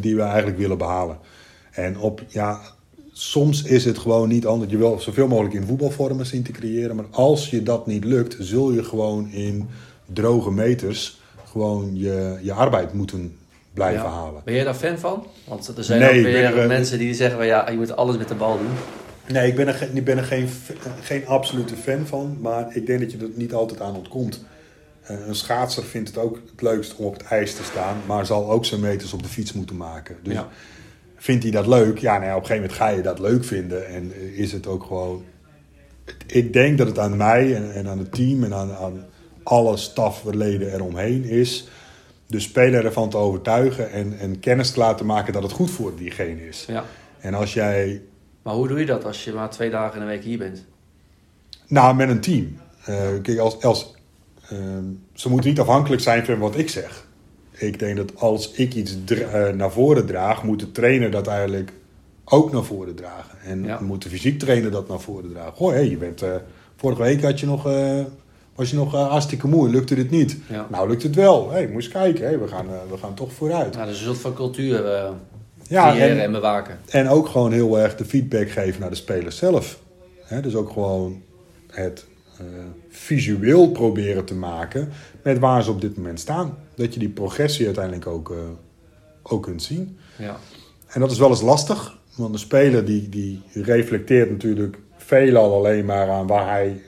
die 0.00 0.16
we 0.16 0.22
eigenlijk 0.22 0.58
willen 0.58 0.78
behalen. 0.78 1.18
En 1.70 1.98
op, 1.98 2.22
ja, 2.28 2.60
soms 3.12 3.62
is 3.62 3.84
het 3.84 3.98
gewoon 3.98 4.28
niet 4.28 4.46
anders. 4.46 4.70
Je 4.70 4.76
wil 4.76 5.00
zoveel 5.00 5.28
mogelijk 5.28 5.54
in 5.54 5.66
voetbalvormen 5.66 6.26
zien 6.26 6.42
te 6.42 6.52
creëren. 6.52 6.96
Maar 6.96 7.06
als 7.10 7.50
je 7.50 7.62
dat 7.62 7.86
niet 7.86 8.04
lukt, 8.04 8.36
zul 8.38 8.72
je 8.72 8.84
gewoon 8.84 9.30
in 9.30 9.68
droge 10.06 10.50
meters 10.50 11.20
gewoon 11.52 11.90
je, 11.94 12.38
je 12.42 12.52
arbeid 12.52 12.92
moeten 12.92 13.36
blijven 13.74 14.02
Ja. 14.02 14.10
halen. 14.10 14.42
Ben 14.44 14.54
jij 14.54 14.64
daar 14.64 14.74
fan 14.74 14.98
van? 14.98 15.26
Want 15.44 15.76
er 15.76 15.84
zijn 15.84 16.00
Nee, 16.00 16.18
ook 16.18 16.24
weer 16.24 16.44
er, 16.44 16.58
eh, 16.58 16.66
mensen 16.68 16.98
die 16.98 17.14
zeggen 17.14 17.36
van 17.36 17.46
ja, 17.46 17.70
je 17.70 17.76
moet 17.76 17.96
alles 17.96 18.16
met 18.16 18.28
de 18.28 18.34
bal 18.34 18.58
doen. 18.58 18.72
Nee, 19.32 19.48
ik 19.48 19.56
ben 19.56 19.68
er, 19.68 19.88
ik 19.92 20.04
ben 20.04 20.18
er 20.18 20.24
geen, 20.24 20.48
geen 21.02 21.26
absolute 21.26 21.76
fan 21.76 22.06
van. 22.06 22.36
Maar 22.40 22.76
ik 22.76 22.86
denk 22.86 23.00
dat 23.00 23.12
je 23.12 23.18
er 23.18 23.28
niet 23.34 23.54
altijd 23.54 23.80
aan 23.80 23.96
ontkomt. 23.96 24.44
Eh, 25.02 25.16
een 25.26 25.34
schaatser 25.34 25.84
vindt 25.84 26.08
het 26.08 26.18
ook 26.18 26.38
het 26.50 26.62
leukst 26.62 26.96
om 26.96 27.04
op 27.06 27.12
het 27.12 27.22
ijs 27.22 27.54
te 27.54 27.62
staan. 27.64 27.96
Maar 28.06 28.26
zal 28.26 28.50
ook 28.50 28.64
zijn 28.64 28.80
meters 28.80 29.12
op 29.12 29.22
de 29.22 29.28
fiets 29.28 29.52
moeten 29.52 29.76
maken. 29.76 30.16
Dus 30.22 30.32
Ja. 30.34 30.48
vindt 31.16 31.42
hij 31.42 31.52
dat 31.52 31.66
leuk? 31.66 31.98
Ja, 31.98 32.12
nou 32.12 32.24
ja, 32.24 32.36
op 32.36 32.40
een 32.40 32.46
gegeven 32.46 32.62
moment 32.70 32.78
ga 32.78 32.88
je 32.88 33.02
dat 33.02 33.18
leuk 33.18 33.44
vinden. 33.44 33.86
En 33.86 34.12
is 34.36 34.52
het 34.52 34.66
ook 34.66 34.84
gewoon... 34.84 35.24
Ik 36.26 36.52
denk 36.52 36.78
dat 36.78 36.86
het 36.86 36.98
aan 36.98 37.16
mij 37.16 37.54
en, 37.56 37.72
en 37.74 37.88
aan 37.88 37.98
het 37.98 38.12
team 38.12 38.44
en 38.44 38.54
aan, 38.54 38.72
aan 38.72 39.04
alle 39.42 39.76
stafleden 39.76 40.74
eromheen 40.74 41.24
is... 41.24 41.68
de 42.26 42.40
speler 42.40 42.84
ervan 42.84 43.10
te 43.10 43.16
overtuigen 43.16 43.90
en, 43.90 44.18
en 44.18 44.40
kennis 44.40 44.70
te 44.70 44.78
laten 44.78 45.06
maken 45.06 45.32
dat 45.32 45.42
het 45.42 45.52
goed 45.52 45.70
voor 45.70 45.96
diegene 45.96 46.48
is. 46.48 46.64
Ja. 46.68 46.84
En 47.20 47.34
als 47.34 47.54
jij 47.54 48.02
Maar 48.42 48.54
hoe 48.54 48.68
doe 48.68 48.78
je 48.78 48.86
dat 48.86 49.04
als 49.04 49.24
je 49.24 49.32
maar 49.32 49.50
twee 49.50 49.70
dagen 49.70 49.94
in 49.94 50.06
de 50.06 50.12
week 50.12 50.22
hier 50.24 50.38
bent? 50.38 50.64
Nou, 51.66 51.94
met 51.96 52.08
een 52.08 52.20
team. 52.20 52.56
Eh, 52.84 53.08
kijk, 53.22 53.38
als, 53.38 53.62
als, 53.62 53.94
ehm, 54.48 54.84
ze 55.14 55.28
moeten 55.28 55.50
niet 55.50 55.60
afhankelijk 55.60 56.02
zijn 56.02 56.24
van 56.24 56.38
wat 56.38 56.58
ik 56.58 56.68
zeg. 56.68 57.06
Ik 57.52 57.78
denk 57.78 57.96
dat 57.96 58.20
als 58.20 58.52
ik 58.52 58.74
iets 58.74 58.96
eh, 59.06 59.48
naar 59.48 59.70
voren 59.72 60.06
draag, 60.06 60.42
moet 60.42 60.60
de 60.60 60.72
trainer 60.72 61.10
dat 61.10 61.26
eigenlijk 61.26 61.72
ook 62.24 62.52
naar 62.52 62.64
voren 62.64 62.94
dragen. 62.94 63.38
En 63.44 63.64
Ja. 63.64 63.80
moet 63.80 64.02
de 64.02 64.08
fysiek 64.08 64.38
trainer 64.38 64.70
dat 64.70 64.88
naar 64.88 65.00
voren 65.00 65.30
dragen. 65.30 65.52
Goh, 65.52 65.72
hé, 65.72 65.78
je 65.78 65.96
bent, 65.96 66.22
eh, 66.22 66.34
vorige 66.76 67.02
week 67.02 67.22
had 67.22 67.40
je 67.40 67.46
nog, 67.46 67.66
was 68.54 68.70
je 68.70 68.76
nog 68.76 68.94
eh, 68.94 69.08
hartstikke 69.08 69.48
moe, 69.48 69.68
lukte 69.68 69.94
dit 69.94 70.10
niet? 70.10 70.38
Ja. 70.48 70.66
Nou, 70.70 70.88
lukt 70.88 71.02
het 71.02 71.14
wel. 71.14 71.50
Hé, 71.50 71.58
eens 71.58 71.88
kijken, 71.88 72.28
hé, 72.28 72.38
we, 72.38 72.48
gaan, 72.48 72.68
eh, 72.68 72.74
we 72.90 72.96
gaan 72.96 73.14
toch 73.14 73.32
vooruit. 73.32 73.74
Nou, 73.74 73.86
dus 73.86 73.98
een 73.98 74.04
soort 74.04 74.18
van 74.18 74.34
cultuur 74.34 74.84
Ja, 75.68 75.90
creëren 75.90 76.16
en, 76.16 76.22
en, 76.22 76.32
bewaken. 76.32 76.78
en 76.88 77.08
ook 77.08 77.28
gewoon 77.28 77.52
heel 77.52 77.78
erg 77.78 77.96
de 77.96 78.04
feedback 78.04 78.50
geven 78.50 78.80
naar 78.80 78.90
de 78.90 78.96
spelers 78.96 79.36
zelf. 79.36 79.80
Dus 80.42 80.54
ook 80.54 80.70
gewoon 80.70 81.22
het 81.66 82.04
visueel 82.88 83.70
proberen 83.70 84.24
te 84.24 84.34
maken 84.34 84.88
met 85.22 85.38
waar 85.38 85.62
ze 85.62 85.70
op 85.70 85.80
dit 85.80 85.96
moment 85.96 86.20
staan. 86.20 86.58
Dat 86.74 86.94
je 86.94 87.00
die 87.00 87.08
progressie 87.08 87.66
uiteindelijk 87.66 88.06
ook, 88.06 88.34
ook 89.22 89.42
kunt 89.42 89.62
zien. 89.62 89.98
Ja. 90.18 90.36
En 90.88 91.00
dat 91.00 91.10
is 91.10 91.18
wel 91.18 91.28
eens 91.28 91.42
lastig, 91.42 91.98
want 92.16 92.32
een 92.32 92.38
speler 92.38 92.84
die, 92.84 93.08
die 93.08 93.42
reflecteert 93.52 94.30
natuurlijk 94.30 94.78
veelal 94.96 95.54
alleen 95.54 95.84
maar 95.84 96.10
aan 96.10 96.26
waar 96.26 96.48
hij 96.48 96.82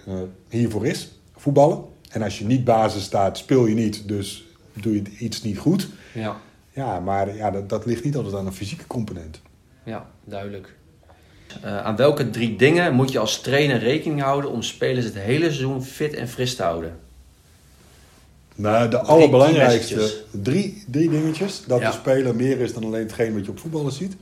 hiervoor 0.49 0.87
is, 0.87 1.13
voetballen. 1.45 1.85
En 2.11 2.23
als 2.23 2.39
je 2.39 2.45
niet 2.45 2.65
basis 2.65 3.03
staat, 3.03 3.39
speel 3.39 3.67
je 3.67 3.75
niet, 3.75 4.09
dus 4.09 4.45
doe 4.73 4.95
je 4.95 5.03
iets 5.19 5.43
niet 5.43 5.59
goed. 5.59 5.89
Ja. 6.15 6.37
Ja, 6.73 7.01
maar 7.01 7.37
ja, 7.37 7.51
dat, 7.51 7.69
dat 7.69 7.87
ligt 7.87 8.05
niet 8.05 8.17
altijd 8.17 8.35
aan 8.35 8.47
een 8.47 8.53
fysieke 8.53 8.87
component. 8.87 9.41
ja, 9.85 10.07
duidelijk. 10.25 10.75
Eh, 11.63 11.79
aan 11.85 11.97
welke 11.97 12.31
drie 12.31 12.57
dingen 12.57 12.95
moet 12.95 13.13
je 13.13 13.19
als 13.19 13.41
trainer 13.41 13.79
rekening 13.79 14.21
houden 14.23 14.51
om 14.51 14.63
spelers 14.63 15.05
het 15.05 15.15
hele 15.15 15.45
seizoen 15.45 15.83
fit 15.85 16.15
en 16.15 16.29
fris 16.29 16.57
te 16.57 16.63
houden? 16.63 16.97
Nou, 18.55 18.89
de 18.91 18.99
allerbelangrijkste 18.99 20.25
drie, 20.31 20.85
drie 20.91 21.11
dingetjes. 21.11 21.63
Dat 21.67 21.81
Ja. 21.81 21.91
de 21.91 21.97
speler 21.97 22.35
meer 22.37 22.61
is 22.61 22.73
dan 22.75 22.85
alleen 22.85 23.03
hetgeen 23.03 23.35
wat 23.35 23.45
je 23.45 23.51
op 23.51 23.59
voetballen 23.59 23.93
ziet. 23.93 24.17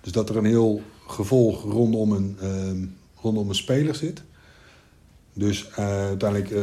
Dus 0.00 0.12
dat 0.12 0.28
er 0.28 0.36
een 0.36 0.44
heel 0.44 0.82
gevolg 1.06 1.62
rondom 1.62 2.12
een, 2.12 2.36
ehm, 2.40 2.84
rondom 3.22 3.48
een 3.48 3.54
speler 3.54 3.94
zit. 3.94 4.22
Dus 5.32 5.68
eh, 5.70 5.84
uiteindelijk, 5.86 6.50
eh 6.50 6.62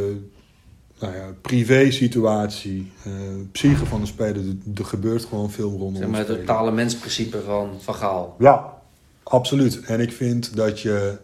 nou 0.99 1.15
ja, 1.15 1.33
privé-situatie, 1.41 2.91
eh 3.03 3.11
psyche 3.51 3.85
van 3.85 4.01
de 4.01 4.07
speler. 4.07 4.43
Er, 4.75 4.85
gebeurt 4.85 5.25
gewoon 5.25 5.51
veel 5.51 5.69
rondom 5.69 5.95
Zeg 5.95 6.07
maar 6.07 6.27
het 6.27 6.27
totale 6.27 6.71
mensprincipe 6.71 7.41
van 7.41 7.69
Van 7.79 7.95
Gaal. 7.95 8.35
Ja, 8.39 8.73
absoluut. 9.23 9.79
En 9.79 9.99
ik 9.99 10.11
vind 10.11 10.55
dat 10.55 10.79
je 10.79 11.17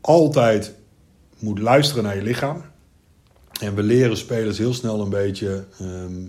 altijd 0.00 0.74
moet 1.38 1.58
luisteren 1.58 2.04
naar 2.04 2.16
je 2.16 2.22
lichaam. 2.22 2.62
En 3.60 3.74
we 3.74 3.82
leren 3.82 4.16
spelers 4.16 4.58
heel 4.58 4.74
snel 4.74 5.00
een 5.00 5.08
beetje 5.08 5.64
ehm, 5.78 6.26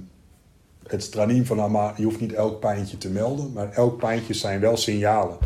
het 0.87 1.03
stramien 1.03 1.45
van... 1.45 1.57
Nou, 1.57 1.71
maar 1.71 1.93
je 1.97 2.03
hoeft 2.03 2.19
niet 2.19 2.33
elk 2.33 2.59
pijntje 2.59 2.97
te 2.97 3.09
melden, 3.09 3.51
maar 3.53 3.71
elk 3.71 3.97
pijntje 3.97 4.33
zijn 4.33 4.59
wel 4.59 4.77
signalen. 4.77 5.37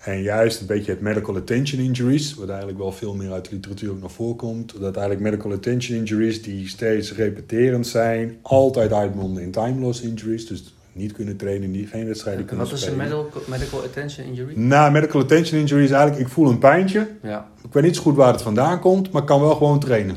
En 0.00 0.22
juist 0.22 0.60
een 0.60 0.66
beetje 0.66 0.90
het 0.90 1.00
medical 1.00 1.36
attention 1.36 1.80
injuries, 1.82 2.34
wat 2.34 2.48
eigenlijk 2.48 2.78
wel 2.78 2.92
veel 2.92 3.14
meer 3.14 3.32
uit 3.32 3.44
de 3.48 3.54
literatuur 3.54 3.90
ook 3.90 4.00
naar 4.00 4.10
voren 4.10 4.36
komt. 4.36 4.72
Dat 4.72 4.96
eigenlijk 4.96 5.20
medical 5.20 5.52
attention 5.52 5.98
injuries 5.98 6.42
die 6.42 6.68
steeds 6.68 7.14
repeterend 7.14 7.86
zijn, 7.86 8.38
altijd 8.42 8.92
uitmonden 8.92 9.42
in 9.42 9.50
time 9.50 9.80
loss 9.80 10.00
injuries. 10.00 10.46
Dus 10.46 10.74
niet 10.92 11.12
kunnen 11.12 11.36
trainen, 11.36 11.70
niet, 11.70 11.88
geen 11.88 12.06
wedstrijden 12.06 12.44
kunnen 12.44 12.66
Wat 12.66 12.74
is 12.74 12.84
een 12.86 12.92
spelen. 12.92 13.08
medical, 13.08 13.42
medical 13.46 13.82
attention 13.82 14.26
injury? 14.26 14.52
Nou, 14.56 14.92
medical 14.92 15.20
attention 15.20 15.60
injury 15.60 15.82
is 15.84 15.90
eigenlijk, 15.90 16.20
ik 16.26 16.32
voel 16.32 16.48
een 16.48 16.58
pijntje. 16.58 17.08
Ja, 17.22 17.48
Ik 17.64 17.72
weet 17.72 17.82
niet 17.82 17.96
zo 17.96 18.02
goed 18.02 18.16
waar 18.16 18.32
het 18.32 18.42
vandaan 18.42 18.80
komt, 18.80 19.10
maar 19.10 19.20
ik 19.22 19.28
kan 19.28 19.40
wel 19.40 19.54
gewoon 19.54 19.78
trainen. 19.80 20.16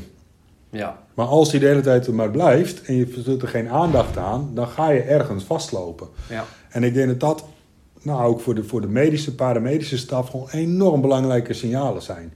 ja. 0.70 1.02
Maar 1.14 1.26
als 1.26 1.50
die 1.50 1.60
de 1.60 1.66
hele 1.66 1.80
tijd 1.80 2.06
er 2.06 2.14
maar 2.14 2.30
blijft 2.30 2.82
en 2.82 2.94
je 2.94 3.22
doet 3.24 3.42
er 3.42 3.48
geen 3.48 3.68
aandacht 3.68 4.16
aan, 4.16 4.50
dan 4.54 4.68
ga 4.68 4.88
je 4.90 5.00
ergens 5.00 5.44
vastlopen. 5.44 6.08
Ja. 6.30 6.44
En 6.68 6.84
ik 6.84 6.94
denk 6.94 7.08
dat 7.08 7.20
dat, 7.20 7.44
nou 8.04 8.24
ook 8.26 8.40
voor 8.40 8.54
de, 8.54 8.64
voor 8.64 8.80
de 8.80 8.88
medische, 8.88 9.34
paramedische 9.34 9.98
staf, 9.98 10.28
gewoon 10.30 10.48
enorm 10.50 11.00
belangrijke 11.00 11.52
signalen 11.52 12.02
zijn. 12.02 12.32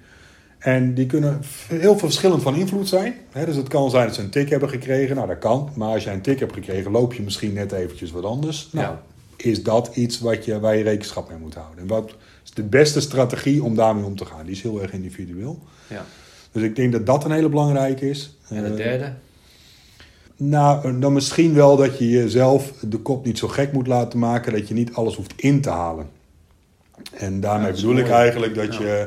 En 0.59 0.95
die 0.95 1.07
kunnen 1.07 1.41
heel 1.69 1.99
verschillend 1.99 2.43
van 2.43 2.55
invloed 2.57 2.89
zijn. 2.89 3.15
Dus 3.45 3.57
het 3.57 3.69
kan 3.69 3.91
zijn 3.91 4.07
dat 4.07 4.15
ze 4.15 4.21
een 4.23 4.31
tik 4.31 4.49
hebben 4.51 4.69
gekregen. 4.69 5.17
Nou, 5.17 5.29
dat 5.29 5.39
kan. 5.39 5.71
Maar 5.75 5.89
als 5.89 6.05
jij 6.05 6.15
een 6.15 6.21
tik 6.21 6.41
hebt 6.41 6.53
gekregen, 6.55 6.91
loop 6.91 7.13
je 7.15 7.23
misschien 7.23 7.53
net 7.53 7.73
eventjes 7.73 8.11
wat 8.11 8.25
anders. 8.25 8.69
Nou, 8.73 8.87
Ja. 8.87 9.03
is 9.37 9.63
dat 9.63 9.91
iets 9.95 10.19
wat 10.21 10.45
je, 10.45 10.61
waar 10.61 10.77
je 10.77 10.83
rekenschap 10.83 11.29
mee 11.29 11.39
moet 11.39 11.55
houden. 11.55 11.79
En 11.79 11.87
wat 11.87 12.15
is 12.45 12.51
de 12.51 12.63
beste 12.63 13.01
strategie 13.01 13.63
om 13.63 13.75
daarmee 13.75 14.05
om 14.05 14.17
te 14.17 14.25
gaan? 14.25 14.43
Die 14.45 14.55
is 14.55 14.63
heel 14.63 14.83
erg 14.83 14.93
individueel. 14.93 15.59
ja. 15.87 16.05
Dus 16.53 16.63
ik 16.63 16.77
denk 16.77 16.93
dat 16.93 17.07
dat 17.07 17.25
een 17.25 17.31
hele 17.31 17.49
belangrijke 17.49 18.09
is. 18.11 18.37
En 18.49 18.63
de 18.63 18.69
Eh, 18.71 18.77
derde? 18.77 19.13
Nou, 20.41 20.99
dan 20.99 21.13
misschien 21.13 21.55
wel 21.55 21.77
dat 21.77 21.99
je 21.99 22.09
jezelf 22.11 22.73
de 22.81 22.97
kop 22.99 23.25
niet 23.25 23.39
zo 23.39 23.49
gek 23.49 23.73
moet 23.73 23.87
laten 23.87 24.19
maken 24.19 24.53
dat 24.53 24.69
je 24.69 24.75
niet 24.75 24.95
alles 24.95 25.15
hoeft 25.17 25.33
in 25.37 25.61
te 25.61 25.71
halen. 25.71 26.07
En 27.17 27.41
daarmee 27.41 27.67
Ja, 27.71 27.75
bedoel 27.75 27.97
ik 27.97 28.09
eigenlijk 28.09 28.55
dat 28.55 28.75
Ja. 28.75 28.81
je. 28.81 29.07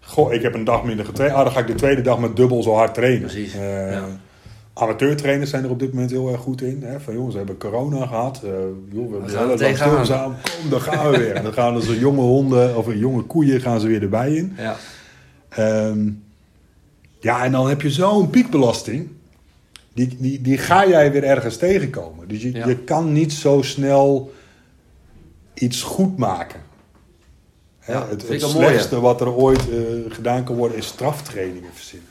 Goh, 0.00 0.32
ik 0.32 0.42
heb 0.42 0.54
een 0.54 0.64
dag 0.64 0.84
minder 0.84 1.04
getraind. 1.04 1.34
Ah, 1.34 1.44
dan 1.44 1.52
ga 1.52 1.60
ik 1.60 1.66
de 1.66 1.74
tweede 1.74 2.02
dag 2.02 2.18
met 2.18 2.36
dubbel 2.36 2.62
zo 2.62 2.74
hard 2.74 2.94
trainen. 2.94 3.20
Precies, 3.20 3.54
Eh, 3.54 3.92
ja. 3.92 4.04
Amateurtrainers 4.74 5.50
zijn 5.50 5.64
er 5.64 5.70
op 5.70 5.78
dit 5.78 5.92
moment 5.92 6.10
heel 6.10 6.28
erg 6.32 6.40
goed 6.40 6.62
in. 6.62 6.82
Hè? 6.84 7.00
Van 7.00 7.14
jongens, 7.14 7.32
we 7.32 7.38
hebben 7.38 7.58
corona 7.58 8.06
gehad. 8.06 8.40
Eh 8.44 8.50
joh, 8.90 9.10
we 9.10 9.30
hebben 9.36 9.56
tegenaan. 9.56 9.92
stilstaan. 9.92 10.36
Kom, 10.60 10.70
dan 10.70 10.80
gaan 10.80 11.10
we 11.10 11.18
weer. 11.18 11.34
en 11.34 11.42
dan 11.42 11.52
gaan 11.52 11.82
zo 11.82 11.92
jonge 11.94 12.20
honden 12.20 12.76
of 12.76 12.94
jonge 12.94 13.22
koeien 13.22 13.60
gaan 13.60 13.80
ze 13.80 13.86
weer 13.86 14.02
erbij 14.02 14.34
in. 14.34 14.52
Ja. 14.56 14.76
Ehm, 15.48 16.08
ja, 17.20 17.44
en 17.44 17.52
dan 17.52 17.68
heb 17.68 17.82
je 17.82 17.90
zo'n 17.90 18.30
piekbelasting. 18.30 19.08
Die, 20.08 20.16
die, 20.20 20.40
die 20.40 20.58
ga 20.58 20.88
jij 20.88 21.12
weer 21.12 21.24
ergens 21.24 21.56
tegenkomen. 21.56 22.28
Dus 22.28 22.42
je, 22.42 22.52
Ja. 22.52 22.66
je 22.66 22.76
kan 22.76 23.12
niet 23.12 23.32
zo 23.32 23.62
snel 23.62 24.32
iets 25.54 25.82
goed 25.82 26.16
maken. 26.16 26.60
Hè, 27.78 27.92
Ja, 27.92 28.06
het 28.08 28.28
het 28.28 28.40
mooi, 28.40 28.50
slechtste 28.50 29.00
wat 29.00 29.20
er 29.20 29.32
ooit 29.32 29.70
eh, 29.70 29.76
gedaan 30.08 30.44
kan 30.44 30.56
worden 30.56 30.76
is 30.76 30.86
straftrainingen 30.86 31.70
verzinnen. 31.74 32.08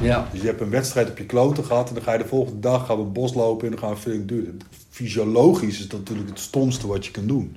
Ja. 0.00 0.28
Dus 0.32 0.40
je 0.40 0.46
hebt 0.46 0.60
een 0.60 0.70
wedstrijd 0.70 1.10
op 1.10 1.18
je 1.18 1.26
kloten 1.26 1.64
gehad 1.64 1.88
en 1.88 1.94
dan 1.94 2.02
ga 2.02 2.12
je 2.12 2.18
de 2.18 2.28
volgende 2.28 2.60
dag 2.60 2.86
gaan 2.86 2.98
we 2.98 3.04
bos 3.04 3.34
lopen 3.34 3.64
en 3.64 3.70
dan 3.70 3.80
gaan 3.80 3.94
we 3.94 4.00
veel 4.00 4.24
doen. 4.24 4.60
Fysiologisch 4.90 5.78
is 5.80 5.88
dat 5.88 5.98
natuurlijk 5.98 6.28
het 6.28 6.38
stomste 6.40 6.86
wat 6.86 7.06
je 7.06 7.10
kan 7.10 7.26
doen. 7.26 7.56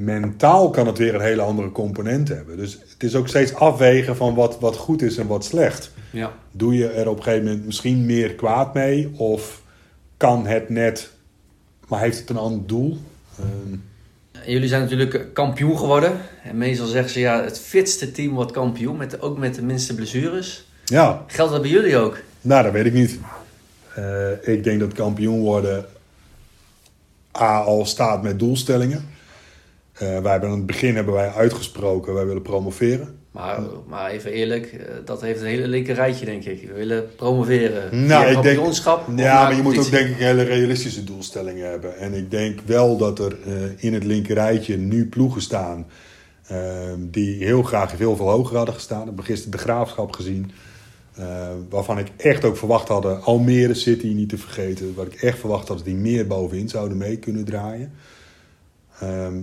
Mentaal 0.00 0.70
kan 0.70 0.86
het 0.86 0.98
weer 0.98 1.14
een 1.14 1.20
hele 1.20 1.42
andere 1.42 1.72
component 1.72 2.28
hebben. 2.28 2.56
Dus 2.56 2.72
het 2.72 3.02
is 3.02 3.14
ook 3.14 3.28
steeds 3.28 3.54
afwegen 3.54 4.16
van 4.16 4.34
wat, 4.34 4.60
wat 4.60 4.76
goed 4.76 5.02
is 5.02 5.16
en 5.16 5.26
wat 5.26 5.44
slecht. 5.44 5.90
Ja. 6.10 6.32
Doe 6.50 6.74
je 6.74 6.88
er 6.88 7.08
op 7.08 7.16
een 7.16 7.22
gegeven 7.22 7.44
moment 7.46 7.66
misschien 7.66 8.06
meer 8.06 8.34
kwaad 8.34 8.74
mee? 8.74 9.10
Of 9.16 9.62
kan 10.16 10.46
het 10.46 10.68
net, 10.68 11.10
maar 11.88 12.00
heeft 12.00 12.18
het 12.18 12.30
een 12.30 12.36
ander 12.36 12.66
doel? 12.66 12.98
Ehm, 13.38 13.76
Jullie 14.46 14.68
zijn 14.68 14.82
natuurlijk 14.82 15.34
kampioen 15.34 15.78
geworden. 15.78 16.12
En 16.44 16.58
meestal 16.58 16.86
zeggen 16.86 17.10
ze 17.12 17.20
ja, 17.20 17.42
het 17.44 17.58
fitste 17.60 18.12
team 18.12 18.34
wordt 18.34 18.52
kampioen. 18.52 18.96
Met, 18.96 19.20
ook 19.20 19.38
met 19.38 19.54
de 19.54 19.62
minste 19.62 19.94
blessures. 19.94 20.66
ja, 20.84 21.24
Geldt 21.26 21.52
dat 21.52 21.62
bij 21.62 21.70
jullie 21.70 21.96
ook? 21.96 22.18
Nou, 22.40 22.62
dat 22.62 22.72
weet 22.72 22.86
ik 22.86 22.92
niet. 22.92 23.18
Eh, 23.94 24.30
ik 24.54 24.64
denk 24.64 24.80
dat 24.80 24.92
kampioen 24.92 25.40
worden 25.40 25.84
A 27.38 27.58
al 27.60 27.86
staat 27.86 28.22
met 28.22 28.38
doelstellingen. 28.38 29.08
Eh, 30.00 30.18
wij 30.18 30.30
hebben 30.32 30.48
aan 30.50 30.56
het 30.56 30.66
begin 30.66 30.94
hebben 30.94 31.14
wij 31.14 31.30
uitgesproken, 31.32 32.14
wij 32.14 32.26
willen 32.26 32.42
promoveren. 32.42 33.18
Maar, 33.30 33.60
maar 33.88 34.10
even 34.10 34.30
eerlijk, 34.32 34.66
eh, 34.72 34.94
dat 35.04 35.20
heeft 35.20 35.40
een 35.40 35.46
hele 35.46 35.66
linker 35.68 35.94
rijtje, 35.94 36.24
denk 36.24 36.44
ik. 36.44 36.68
We 36.68 36.74
willen 36.74 37.06
promoveren. 37.16 38.06
Nou, 38.06 38.24
ik 38.26 38.42
denk- 38.42 38.56
Ja, 39.16 39.42
maar 39.42 39.56
je 39.56 39.62
moet 39.62 39.78
ook 39.78 39.90
denk 39.90 40.08
ik 40.08 40.16
hele 40.16 40.42
realistische 40.42 41.04
doelstellingen 41.04 41.70
hebben. 41.70 41.96
En 41.98 42.14
ik 42.14 42.30
denk 42.30 42.60
wel 42.66 42.96
dat 42.96 43.18
er 43.18 43.36
eh, 43.46 43.52
in 43.76 43.94
het 43.94 44.04
linkerrijtje 44.04 44.76
nu 44.76 45.08
ploegen 45.08 45.42
staan 45.42 45.86
eh, 46.46 46.58
die 46.98 47.44
heel 47.44 47.62
graag 47.62 47.96
veel 47.96 48.16
veel 48.16 48.28
hoger 48.30 48.56
hadden 48.56 48.74
gestaan. 48.74 49.08
Ik 49.08 49.12
heb 49.16 49.24
gisteren 49.24 49.50
de 49.52 49.58
Graafschap 49.58 50.12
gezien. 50.12 50.50
waarvan 51.68 51.98
ik 51.98 52.06
echt 52.16 52.44
ook 52.44 52.56
verwacht 52.56 52.88
hadden, 52.88 53.22
Almere 53.22 53.74
City 53.74 54.06
niet 54.06 54.28
te 54.28 54.38
vergeten. 54.38 54.94
Wat 54.94 55.06
ik 55.06 55.14
echt 55.14 55.38
verwacht 55.38 55.68
had, 55.68 55.76
dat 55.76 55.86
die 55.86 55.94
meer 55.94 56.26
bovenin 56.26 56.68
zouden 56.68 56.96
mee 56.98 57.16
kunnen 57.16 57.44
draaien. 57.44 57.92
Ehm, 59.00 59.34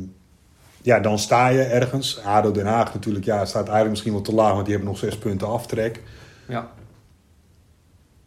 ja, 0.81 0.99
dan 0.99 1.19
sta 1.19 1.47
je 1.47 1.61
ergens. 1.61 2.19
ADO 2.23 2.51
Den 2.51 2.65
Haag 2.65 2.93
natuurlijk, 2.93 3.25
ja, 3.25 3.45
staat 3.45 3.61
eigenlijk 3.63 3.89
misschien 3.89 4.13
wel 4.13 4.21
te 4.21 4.33
laag, 4.33 4.53
want 4.53 4.65
die 4.65 4.75
hebben 4.75 4.91
nog 4.91 5.01
zes 5.01 5.17
punten 5.17 5.47
aftrek. 5.47 6.01
Ja. 6.47 6.71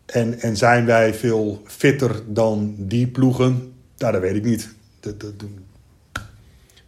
En, 0.06 0.40
en 0.40 0.56
zijn 0.56 0.86
wij 0.86 1.14
veel 1.14 1.62
fitter 1.64 2.22
dan 2.26 2.74
die 2.78 3.06
ploegen? 3.06 3.74
Nou, 3.96 4.12
dat 4.12 4.20
weet 4.20 4.36
ik 4.36 4.44
niet. 4.44 4.74
Dat, 5.00 5.20
dat, 5.20 5.32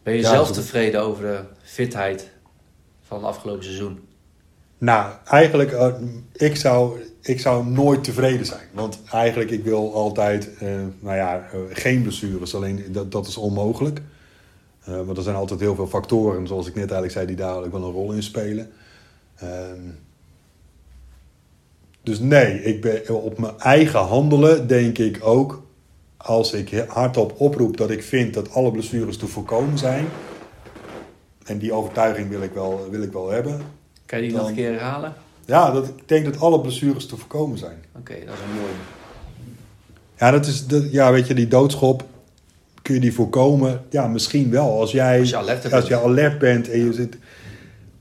Ben 0.03 0.15
je 0.15 0.21
Ja, 0.21 0.29
zelf 0.29 0.53
tevreden 0.53 1.03
over 1.03 1.23
de 1.23 1.41
fitheid 1.63 2.31
van 3.03 3.17
het 3.17 3.27
afgelopen 3.27 3.65
seizoen? 3.65 4.01
nou, 4.79 5.13
eigenlijk, 5.25 5.73
eh, 5.73 5.95
ik, 6.33 6.57
zou, 6.57 7.01
ik 7.21 7.41
zou 7.41 7.67
nooit 7.67 8.05
tevreden 8.05 8.47
zijn. 8.47 8.69
Want 8.73 8.99
eigenlijk, 9.13 9.51
ik 9.51 9.65
wil 9.65 9.95
altijd, 9.95 10.49
eh, 10.59 10.69
nou 11.01 11.17
ja, 11.17 11.49
eh, 11.53 11.59
geen 11.71 12.03
blessures. 12.03 12.55
Alleen, 12.55 12.85
dat, 12.89 13.13
dat 13.13 13.27
is 13.27 13.37
onmogelijk. 13.37 14.01
Eh, 14.85 15.01
want 15.05 15.17
er 15.17 15.23
zijn 15.23 15.37
altijd 15.37 15.61
heel 15.61 15.75
veel 15.75 15.87
factoren, 15.87 16.47
zoals 16.47 16.67
ik 16.67 16.75
net 16.75 16.83
eigenlijk 16.91 17.13
zei, 17.13 17.27
die 17.27 17.37
daar 17.37 17.57
ook 17.57 17.73
wel 17.73 17.83
een 17.85 17.93
rol 17.93 18.13
in 18.13 18.23
spelen. 18.23 18.71
Ehm, 19.37 19.81
dus 22.03 22.19
nee, 22.19 22.63
ik 22.63 22.81
ben 22.81 23.23
op 23.23 23.39
mijn 23.39 23.59
eigen 23.59 24.01
handelen 24.01 24.67
denk 24.67 24.99
ik 24.99 25.19
ook, 25.23 25.63
als 26.17 26.53
ik 26.53 26.85
hardop 26.89 27.35
oproep 27.41 27.77
dat 27.77 27.91
ik 27.91 28.03
vind 28.03 28.35
dat 28.35 28.53
alle 28.55 28.71
blessures 28.71 29.17
te 29.17 29.27
voorkomen 29.27 29.79
zijn. 29.79 30.07
En 31.45 31.59
die 31.59 31.73
overtuiging 31.73 32.29
wil 32.29 32.43
ik 32.43 32.53
wel, 32.53 32.87
wil 32.91 33.03
ik 33.03 33.13
wel 33.13 33.31
hebben. 33.31 33.61
Kan 34.07 34.19
je 34.19 34.25
die 34.25 34.33
Dan- 34.33 34.41
nog 34.41 34.51
een 34.51 34.57
keer 34.57 34.71
herhalen? 34.73 35.15
Ja, 35.45 35.71
dat, 35.71 35.89
ik 35.89 36.09
denk 36.09 36.25
dat 36.25 36.41
alle 36.41 36.61
blessures 36.61 37.07
te 37.07 37.17
voorkomen 37.17 37.59
zijn. 37.59 37.85
Oké, 37.99 38.13
dat 38.25 38.35
is 38.35 38.41
een 38.41 38.61
mooi. 38.61 38.73
Ja, 40.19 40.31
dat 40.31 40.47
is 40.47 40.67
de, 40.67 40.89
ja, 40.91 41.13
weet 41.13 41.27
je, 41.27 41.35
die 41.35 41.49
doodschop, 41.49 42.05
kun 42.83 42.95
je 42.95 43.01
die 43.01 43.13
voorkomen? 43.15 43.83
Ja, 43.91 44.07
misschien 44.07 44.51
wel. 44.51 44.81
Als 44.81 44.93
jij 44.93 45.21
Als 45.21 45.29
je 45.29 45.37
alert 45.37 45.63
bent. 45.63 45.75
als 45.75 45.89
je 45.89 46.01
alert 46.01 46.39
bent 46.39 46.71
en 46.71 46.85
je 46.85 46.93
zit... 46.93 47.17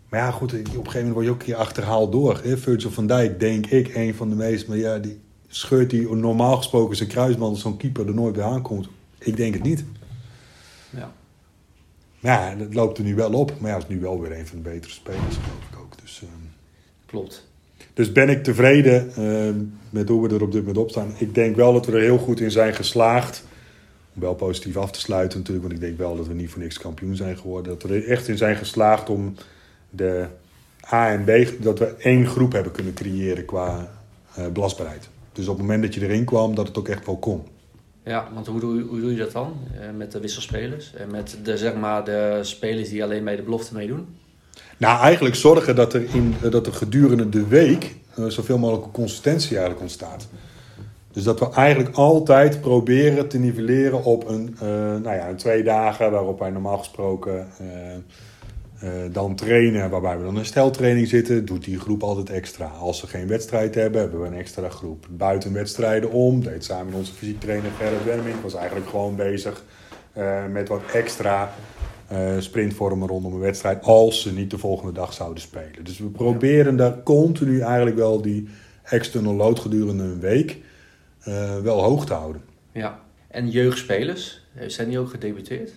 Maar 0.09 0.19
ja, 0.19 0.31
goed, 0.31 0.53
op 0.53 0.57
een 0.59 0.65
gegeven 0.65 0.93
moment 0.93 1.13
word 1.13 1.25
je 1.25 1.31
ook 1.31 1.39
een 1.39 1.45
keer 1.45 1.55
achterhaald 1.55 2.11
door. 2.11 2.39
Hè? 2.43 2.57
Virgil 2.57 2.91
van 2.91 3.07
Dijk, 3.07 3.39
denk 3.39 3.65
ik, 3.65 3.95
een 3.95 4.15
van 4.15 4.29
de 4.29 4.35
meest... 4.35 4.67
Maar 4.67 4.77
ja, 4.77 4.97
die 4.99 5.19
scheurt 5.47 5.89
die 5.89 6.15
normaal 6.15 6.57
gesproken 6.57 6.95
zijn 6.95 7.09
kruisband 7.09 7.51
als 7.51 7.61
zo'n 7.61 7.77
keeper 7.77 8.07
er 8.07 8.13
nooit 8.13 8.33
bij 8.33 8.43
aankomt. 8.43 8.87
Ik 9.19 9.37
denk 9.37 9.53
het 9.53 9.63
niet. 9.63 9.83
Ja. 10.89 11.11
Maar 12.19 12.49
ja, 12.49 12.55
dat 12.55 12.73
loopt 12.73 12.97
er 12.97 13.03
nu 13.03 13.15
wel 13.15 13.33
op. 13.33 13.53
Maar 13.59 13.69
ja, 13.69 13.75
het 13.77 13.85
is 13.89 13.95
nu 13.95 13.99
wel 14.01 14.21
weer 14.21 14.39
een 14.39 14.47
van 14.47 14.57
de 14.63 14.69
betere 14.69 14.93
spelers, 14.93 15.35
geloof 15.35 15.63
ik 15.71 15.79
ook. 15.79 15.93
Dus, 16.01 16.21
ehm, 16.23 16.47
Klopt. 17.05 17.47
dus 17.93 18.11
ben 18.11 18.29
ik 18.29 18.43
tevreden 18.43 19.11
ehm, 19.15 19.59
met 19.89 20.09
hoe 20.09 20.27
we 20.27 20.35
er 20.35 20.41
op 20.41 20.51
dit 20.51 20.59
moment 20.61 20.77
op 20.77 20.89
staan. 20.89 21.13
Ik 21.17 21.35
denk 21.35 21.55
wel 21.55 21.73
dat 21.73 21.85
we 21.85 21.91
er 21.91 22.01
heel 22.01 22.17
goed 22.17 22.39
in 22.39 22.51
zijn 22.51 22.73
geslaagd. 22.73 23.43
Om 24.15 24.21
wel 24.21 24.35
positief 24.35 24.77
af 24.77 24.91
te 24.91 24.99
sluiten 24.99 25.37
natuurlijk. 25.39 25.67
Want 25.67 25.79
ik 25.79 25.87
denk 25.87 25.97
wel 25.97 26.15
dat 26.15 26.27
we 26.27 26.33
niet 26.33 26.49
voor 26.49 26.61
niks 26.61 26.79
kampioen 26.79 27.15
zijn 27.15 27.37
geworden. 27.37 27.79
Dat 27.79 27.89
we 27.89 27.95
er 27.95 28.07
echt 28.07 28.27
in 28.27 28.37
zijn 28.37 28.55
geslaagd 28.55 29.09
om 29.09 29.35
de 29.89 30.25
A 30.91 31.11
en 31.11 31.23
B... 31.23 31.63
Dat 31.63 31.79
we 31.79 31.95
één 31.97 32.27
groep 32.27 32.51
hebben 32.51 32.71
kunnen 32.71 32.93
creëren 32.93 33.45
qua 33.45 33.89
eh 34.35 34.47
belastbaarheid. 34.47 35.09
Dus 35.33 35.47
op 35.47 35.57
het 35.57 35.61
moment 35.61 35.83
dat 35.83 35.93
je 35.93 36.01
erin 36.01 36.25
kwam, 36.25 36.55
dat 36.55 36.67
het 36.67 36.77
ook 36.77 36.87
echt 36.87 37.05
wel 37.05 37.17
kon. 37.17 37.43
Ja, 38.03 38.27
want 38.33 38.47
hoe 38.47 38.59
doe, 38.59 38.81
hoe 38.81 38.99
doe 39.01 39.11
je 39.11 39.17
dat 39.17 39.31
dan? 39.31 39.53
Eh, 39.79 39.87
met 39.97 40.11
de 40.11 40.19
wisselspelers? 40.19 40.93
En 40.93 41.11
met 41.11 41.37
de, 41.43 41.57
zeg 41.57 41.75
maar, 41.75 42.05
de 42.05 42.39
spelers 42.41 42.89
die 42.89 43.03
alleen 43.03 43.23
bij 43.23 43.35
de 43.35 43.41
belofte 43.41 43.73
meedoen? 43.73 44.07
Nou, 44.77 45.01
eigenlijk 45.01 45.35
zorgen 45.35 45.75
dat 45.75 45.93
er, 45.93 46.15
in, 46.15 46.35
dat 46.49 46.67
er 46.67 46.73
gedurende 46.73 47.29
de 47.29 47.47
week 47.47 47.95
eh, 48.15 48.25
zoveel 48.25 48.57
mogelijk 48.57 48.93
consistentie 48.93 49.49
eigenlijk 49.49 49.81
ontstaat. 49.81 50.27
Dus 51.11 51.23
dat 51.23 51.39
we 51.39 51.49
eigenlijk 51.49 51.95
altijd 51.95 52.61
proberen 52.61 53.27
te 53.27 53.39
nivelleren 53.39 54.03
op 54.03 54.29
een, 54.29 54.55
eh, 54.59 54.67
nou 54.67 55.15
ja, 55.15 55.29
een 55.29 55.35
twee 55.35 55.63
dagen 55.63 56.11
waarop 56.11 56.39
wij 56.39 56.49
normaal 56.49 56.77
gesproken 56.77 57.47
eh, 57.57 57.95
eh, 57.95 59.11
dan 59.11 59.35
trainen, 59.35 59.89
waarbij 59.89 60.17
we 60.17 60.23
dan 60.23 60.37
in 60.37 60.45
steltraining 60.45 61.07
zitten, 61.07 61.45
doet 61.45 61.63
die 61.63 61.79
groep 61.79 62.03
altijd 62.03 62.29
extra. 62.29 62.65
Als 62.65 62.99
ze 62.99 63.07
geen 63.07 63.27
wedstrijd 63.27 63.75
hebben, 63.75 64.01
hebben 64.01 64.21
we 64.21 64.27
een 64.27 64.37
extra 64.37 64.69
groep. 64.69 65.07
Buiten 65.09 65.53
wedstrijden 65.53 66.11
om, 66.11 66.43
deed 66.43 66.63
samen 66.63 66.85
met 66.85 66.95
onze 66.95 67.13
fysiek 67.13 67.39
trainer 67.39 67.71
Gerrit 67.77 68.03
Werming, 68.03 68.41
was 68.41 68.55
eigenlijk 68.55 68.89
gewoon 68.89 69.15
bezig 69.15 69.63
met 70.51 70.67
wat 70.67 70.81
extra 70.93 71.53
sprintvormen 72.39 73.07
rondom 73.07 73.33
een 73.33 73.39
wedstrijd, 73.39 73.83
als 73.83 74.21
ze 74.21 74.33
niet 74.33 74.51
de 74.51 74.57
volgende 74.57 74.93
dag 74.93 75.13
zouden 75.13 75.41
spelen. 75.41 75.83
Dus 75.83 75.99
we 75.99 76.07
proberen 76.07 76.75
daar 76.75 77.03
continu 77.03 77.59
eigenlijk 77.59 77.95
wel 77.95 78.21
die 78.21 78.47
external 78.83 79.35
load 79.35 79.59
gedurende 79.59 80.03
een 80.03 80.19
week 80.19 80.57
eh, 81.21 81.57
wel 81.59 81.83
hoog 81.83 82.05
te 82.05 82.13
houden. 82.13 82.41
Ja. 82.71 82.99
En 83.27 83.49
jeugdspelers, 83.49 84.41
eh, 84.55 84.67
zijn 84.69 84.89
die 84.89 84.99
ook 84.99 85.09
gedebuteerd? 85.09 85.71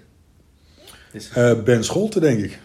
Eh, 1.35 1.63
ben 1.63 1.85
Scholte, 1.85 2.21
denk 2.21 2.41
ik. 2.41 2.59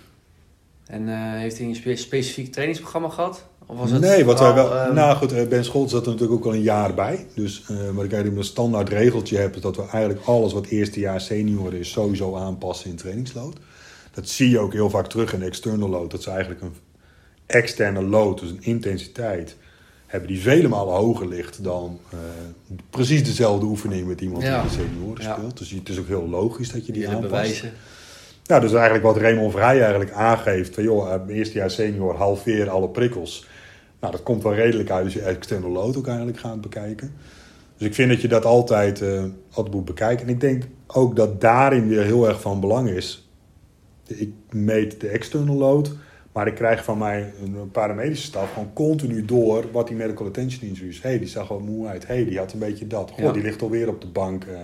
en 0.85 1.07
heeft 1.37 1.57
hij 1.57 1.67
een 1.67 1.75
spe- 1.75 1.95
specifiek 1.95 2.51
trainingsprogramma 2.51 3.09
gehad? 3.09 3.45
Of 3.65 3.77
was 3.77 3.91
het 3.91 4.01
nee, 4.01 4.25
wat 4.25 4.39
wij 4.39 4.53
wel. 4.53 4.75
ehm, 4.75 4.93
nou 4.93 5.15
goed, 5.17 5.49
Ben 5.49 5.63
Scholt 5.65 5.89
zat 5.89 6.05
er 6.05 6.11
natuurlijk 6.11 6.39
ook 6.39 6.45
al 6.45 6.53
een 6.53 6.61
jaar 6.61 6.93
bij. 6.93 7.25
Dus 7.35 7.63
wat 7.67 8.05
ik 8.05 8.11
eigenlijk 8.11 8.35
een 8.37 8.43
standaard 8.43 8.89
regeltje 8.89 9.37
heb, 9.37 9.55
is 9.55 9.61
dat 9.61 9.75
we 9.75 9.81
eigenlijk 9.87 10.25
alles 10.25 10.53
wat 10.53 10.65
eerste 10.65 10.99
jaar 10.99 11.21
senior 11.21 11.73
is, 11.73 11.91
sowieso 11.91 12.35
aanpassen 12.35 12.89
in 12.89 12.95
trainingsload. 12.95 13.57
Dat 14.11 14.29
zie 14.29 14.49
je 14.49 14.59
ook 14.59 14.73
heel 14.73 14.89
vaak 14.89 15.07
terug 15.07 15.33
in 15.33 15.39
de 15.39 15.45
external 15.45 15.89
load. 15.89 16.11
Dat 16.11 16.23
ze 16.23 16.29
eigenlijk 16.29 16.61
een 16.61 16.75
externe 17.45 18.01
load, 18.03 18.39
dus 18.39 18.49
een 18.49 18.61
intensiteit, 18.63 19.55
hebben 20.09 20.29
die 20.29 20.39
vele 20.41 20.67
malen 20.67 20.93
hoger 20.93 21.27
ligt 21.27 21.63
dan 21.63 21.99
eh, 22.09 22.17
precies 22.89 23.23
dezelfde 23.23 23.65
oefening 23.65 24.07
met 24.07 24.21
iemand 24.21 24.43
Ja. 24.43 24.61
die 24.61 24.69
de 24.69 24.75
senioren 24.75 25.23
Ja. 25.23 25.33
speelt. 25.35 25.57
Dus 25.57 25.69
het 25.71 25.89
is 25.89 25.99
ook 25.99 26.07
heel 26.07 26.29
logisch 26.29 26.71
dat 26.71 26.85
je 26.85 26.91
die 26.91 27.01
die 27.01 27.07
aanpast. 27.11 27.29
bewijzen. 27.29 27.71
Ja, 28.43 28.59
dus 28.59 28.73
eigenlijk 28.73 29.03
wat 29.03 29.17
Raymond 29.17 29.51
Vrij 29.51 29.79
eigenlijk 29.81 30.11
aangeeft. 30.11 30.73
Van 30.75 30.83
joh, 30.83 31.13
eh, 31.13 31.35
eerste 31.35 31.57
jaar 31.57 31.71
senior 31.71 32.15
halveer 32.15 32.69
alle 32.69 32.89
prikkels. 32.89 33.47
Nou, 33.99 34.11
dat 34.11 34.23
komt 34.23 34.43
wel 34.43 34.53
redelijk 34.53 34.89
uit 34.91 35.03
als 35.03 35.13
je 35.13 35.21
external 35.21 35.69
load 35.71 35.97
ook 35.97 36.07
eigenlijk 36.07 36.39
gaat 36.39 36.61
bekijken. 36.61 37.13
Dus 37.77 37.87
ik 37.87 37.93
vind 37.93 38.09
dat 38.09 38.21
je 38.21 38.27
dat 38.27 38.45
altijd, 38.45 39.01
eh, 39.01 39.23
altijd 39.51 39.75
moet 39.75 39.85
bekijken. 39.85 40.27
En 40.27 40.33
ik 40.33 40.39
denk 40.41 40.63
ook 40.87 41.15
dat 41.15 41.41
daarin 41.41 41.87
weer 41.87 42.03
heel 42.03 42.27
erg 42.27 42.41
van 42.41 42.59
belang 42.59 42.89
is. 42.89 43.29
Ik 44.07 44.31
meet 44.51 45.01
de 45.01 45.07
external 45.07 45.55
load. 45.55 45.91
Maar 46.31 46.47
ik 46.47 46.55
krijg 46.55 46.83
van 46.83 46.97
mij 46.97 47.33
een 47.43 47.71
paramedische 47.71 48.25
staf 48.25 48.53
gewoon 48.53 48.73
continu 48.73 49.25
door 49.25 49.65
wat 49.71 49.87
die 49.87 49.95
medical 49.95 50.27
attention 50.27 50.69
injury 50.69 50.89
is. 50.89 51.01
Hé, 51.01 51.09
hey, 51.09 51.19
die 51.19 51.27
zag 51.27 51.47
wel 51.47 51.59
moe 51.59 51.87
uit. 51.87 52.07
Hé, 52.07 52.13
hey, 52.15 52.25
die 52.25 52.37
had 52.37 52.53
een 52.53 52.59
beetje 52.59 52.87
dat. 52.87 53.09
Goh, 53.11 53.19
Ja. 53.25 53.31
die 53.31 53.41
ligt 53.41 53.61
alweer 53.61 53.87
op 53.87 54.01
de 54.01 54.07
bank 54.07 54.43
eh, 54.43 54.59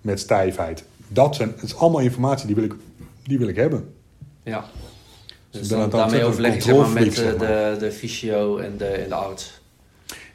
met 0.00 0.20
stijfheid. 0.20 0.84
Dat, 1.08 1.34
zijn, 1.36 1.48
het 1.54 1.62
is 1.62 1.76
allemaal 1.76 2.00
informatie 2.00 2.46
die 2.46 2.54
wil 2.54 2.64
ik, 2.64 2.74
die 3.22 3.38
wil 3.38 3.48
ik 3.48 3.56
hebben. 3.56 3.94
Ja. 4.42 4.64
Dus 5.50 5.62
ik 5.62 5.68
ben 5.68 5.78
dan, 5.78 5.90
daarmee 5.90 6.24
overleg 6.24 6.54
je 6.54 6.60
zeg 6.62 6.76
maar, 6.76 6.88
met 6.90 7.06
eh, 7.06 7.12
zeg 7.12 7.36
maar. 7.36 7.46
de, 7.46 7.76
de 7.78 7.92
fysio 7.92 8.56
en 8.56 8.76
de, 8.76 8.86
en 8.86 9.08
de 9.08 9.14
arts. 9.14 9.60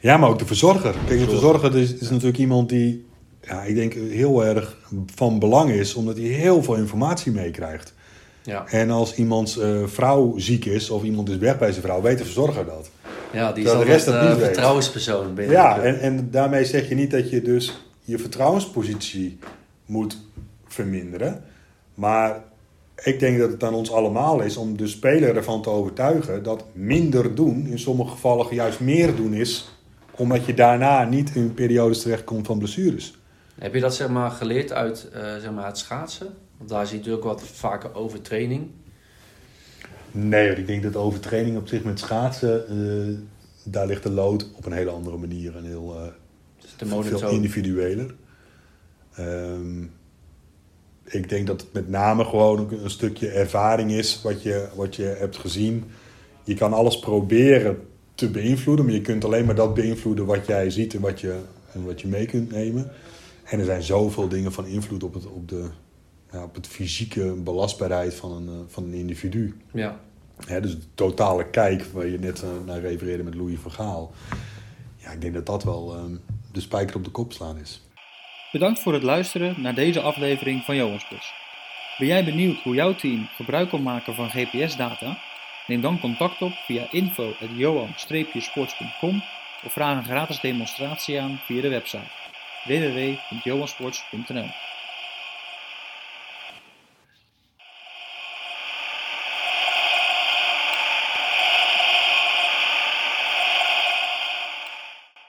Ja, 0.00 0.16
maar 0.16 0.28
ook 0.28 0.38
de 0.38 0.46
verzorger. 0.46 0.92
Kijk, 0.92 1.08
de 1.08 1.18
Verzorger. 1.18 1.60
verzorger 1.60 1.80
is, 1.80 1.94
is 1.94 2.10
natuurlijk 2.10 2.38
iemand 2.38 2.68
die, 2.68 3.06
ja, 3.42 3.62
ik 3.62 3.74
denk, 3.74 3.92
heel 3.92 4.44
erg 4.44 4.76
van 5.14 5.38
belang 5.38 5.70
is, 5.70 5.94
omdat 5.94 6.16
hij 6.16 6.26
heel 6.26 6.62
veel 6.62 6.74
informatie 6.74 7.32
meekrijgt. 7.32 7.94
Ja, 8.42 8.66
En 8.66 8.90
als 8.90 9.14
iemands 9.14 9.58
eh, 9.58 9.86
vrouw 9.86 10.38
ziek 10.38 10.64
is, 10.64 10.90
of 10.90 11.02
iemand 11.02 11.28
is 11.28 11.36
weg 11.36 11.58
bij 11.58 11.70
zijn 11.70 11.84
vrouw, 11.84 12.02
weet 12.02 12.18
de 12.18 12.24
verzorger 12.24 12.64
dat. 12.66 12.90
ja 13.32 13.52
die 13.52 13.64
is 13.64 13.70
de 13.70 13.82
rest 13.82 14.06
dat 14.06 14.14
eh, 14.14 14.28
niet 14.28 14.42
vertrouwenspersoon 14.42 15.34
binnen. 15.34 15.56
Ja, 15.56 15.80
en, 15.80 16.00
en 16.00 16.30
daarmee 16.30 16.64
zeg 16.64 16.88
je 16.88 16.94
niet 16.94 17.10
dat 17.10 17.30
je 17.30 17.42
dus 17.42 17.82
je 18.04 18.18
vertrouwenspositie 18.18 19.38
moet 19.86 20.18
verminderen. 20.66 21.44
Maar 21.94 22.42
ik 23.04 23.20
denk 23.20 23.38
dat 23.38 23.50
het 23.50 23.64
aan 23.64 23.74
ons 23.74 23.92
allemaal 23.92 24.40
is 24.40 24.56
om 24.56 24.76
de 24.76 24.86
speler 24.86 25.36
ervan 25.36 25.62
te 25.62 25.70
overtuigen 25.70 26.42
dat 26.42 26.64
minder 26.72 27.34
doen 27.34 27.66
in 27.66 27.78
sommige 27.78 28.10
gevallen 28.10 28.54
juist 28.54 28.80
meer 28.80 29.16
doen 29.16 29.34
is. 29.34 29.68
Omdat 30.10 30.44
je 30.44 30.54
daarna 30.54 31.04
niet 31.04 31.34
in 31.34 31.54
periodes 31.54 32.02
terechtkomt 32.02 32.46
van 32.46 32.58
blessures. 32.58 33.18
Heb 33.58 33.74
je 33.74 33.80
dat 33.80 33.94
zeg 33.94 34.08
maar, 34.08 34.30
geleerd 34.30 34.72
uit 34.72 35.08
eh, 35.12 35.20
zeg 35.22 35.52
maar, 35.52 35.66
het 35.66 35.78
schaatsen? 35.78 36.34
Want 36.60 36.72
daar 36.72 36.86
zie 36.86 36.98
je 36.98 36.98
natuurlijk 36.98 37.24
wat 37.24 37.42
vaker 37.42 37.94
overtraining. 37.94 38.70
Nee, 40.10 40.46
want 40.46 40.58
ik 40.58 40.66
denk 40.66 40.82
dat 40.82 40.96
overtraining 40.96 41.56
op 41.56 41.68
zich 41.68 41.84
met 41.84 41.98
schaatsen, 41.98 42.68
eh, 42.68 43.18
daar 43.64 43.86
ligt 43.86 44.02
de 44.02 44.10
lood 44.10 44.50
op 44.56 44.66
een 44.66 44.72
hele 44.72 44.90
andere 44.90 45.16
manier 45.16 45.56
en 45.56 45.64
heel 45.64 46.12
Dus 46.60 46.76
de 46.76 47.02
veel 47.02 47.30
individueler. 47.30 48.14
Ehm, 49.14 49.82
ik 51.04 51.28
denk 51.28 51.46
dat 51.46 51.60
het 51.60 51.72
met 51.72 51.88
name 51.88 52.24
gewoon 52.24 52.60
ook 52.60 52.70
een 52.70 52.90
stukje 52.90 53.28
ervaring 53.28 53.90
is 53.90 54.22
wat 54.22 54.42
je, 54.42 54.68
wat 54.74 54.96
je 54.96 55.02
hebt 55.02 55.36
gezien. 55.36 55.84
Je 56.44 56.54
kan 56.54 56.72
alles 56.72 56.98
proberen 56.98 57.78
te 58.14 58.30
beïnvloeden, 58.30 58.84
maar 58.84 58.94
je 58.94 59.00
kunt 59.00 59.24
alleen 59.24 59.44
maar 59.44 59.54
dat 59.54 59.74
beïnvloeden 59.74 60.26
wat 60.26 60.46
jij 60.46 60.70
ziet 60.70 60.94
en 60.94 61.00
wat 61.00 61.20
je, 61.20 61.38
en 61.72 61.84
wat 61.84 62.00
je 62.00 62.08
mee 62.08 62.26
kunt 62.26 62.50
nemen. 62.50 62.90
En 63.44 63.58
er 63.58 63.64
zijn 63.64 63.82
zoveel 63.82 64.28
dingen 64.28 64.52
van 64.52 64.66
invloed 64.66 65.02
op 65.02 65.14
het, 65.14 65.26
op 65.26 65.48
de, 65.48 65.64
ja, 66.32 66.42
op 66.42 66.54
het 66.54 66.66
fysieke 66.66 67.32
belastbaarheid 67.32 68.14
van 68.14 68.32
een, 68.32 68.48
eh, 68.48 68.54
van 68.66 68.84
een 68.84 68.94
individu. 68.94 69.56
Ja. 69.72 70.00
Hè, 70.46 70.60
dus 70.60 70.74
de 70.74 70.94
totale 70.94 71.50
kijk 71.50 71.84
waar 71.84 72.06
je 72.06 72.18
net 72.18 72.42
eh, 72.42 72.48
naar 72.66 72.80
refereerde 72.80 73.22
met 73.22 73.34
Louis 73.34 73.58
van 73.58 73.72
Gaal. 73.72 74.12
Ja, 74.96 75.10
ik 75.10 75.20
denk 75.20 75.34
dat 75.34 75.46
dat 75.46 75.64
wel 75.64 75.94
ehm, 75.94 76.16
de 76.52 76.60
spijker 76.60 76.96
op 76.96 77.04
de 77.04 77.10
kop 77.10 77.32
slaan 77.32 77.58
is. 77.58 77.80
Bedankt 78.52 78.80
voor 78.80 78.92
het 78.92 79.02
luisteren 79.02 79.60
naar 79.60 79.74
deze 79.74 80.00
aflevering 80.00 80.64
van 80.64 80.76
Johanspus. 80.76 81.32
Ben 81.98 82.08
jij 82.08 82.24
benieuwd 82.24 82.62
hoe 82.62 82.74
jouw 82.74 82.94
team 82.94 83.28
gebruik 83.36 83.68
kan 83.68 83.82
maken 83.82 84.14
van 84.14 84.30
GPS-data? 84.30 85.18
Neem 85.66 85.80
dan 85.80 86.00
contact 86.00 86.42
op 86.42 86.52
via 86.52 86.86
info.johan-sports.com 86.90 89.22
of 89.64 89.72
vraag 89.72 89.96
een 89.96 90.04
gratis 90.04 90.40
demonstratie 90.40 91.20
aan 91.20 91.40
via 91.44 91.60
de 91.60 91.68
website 91.68 92.18
www.johansports.nl 92.64 94.48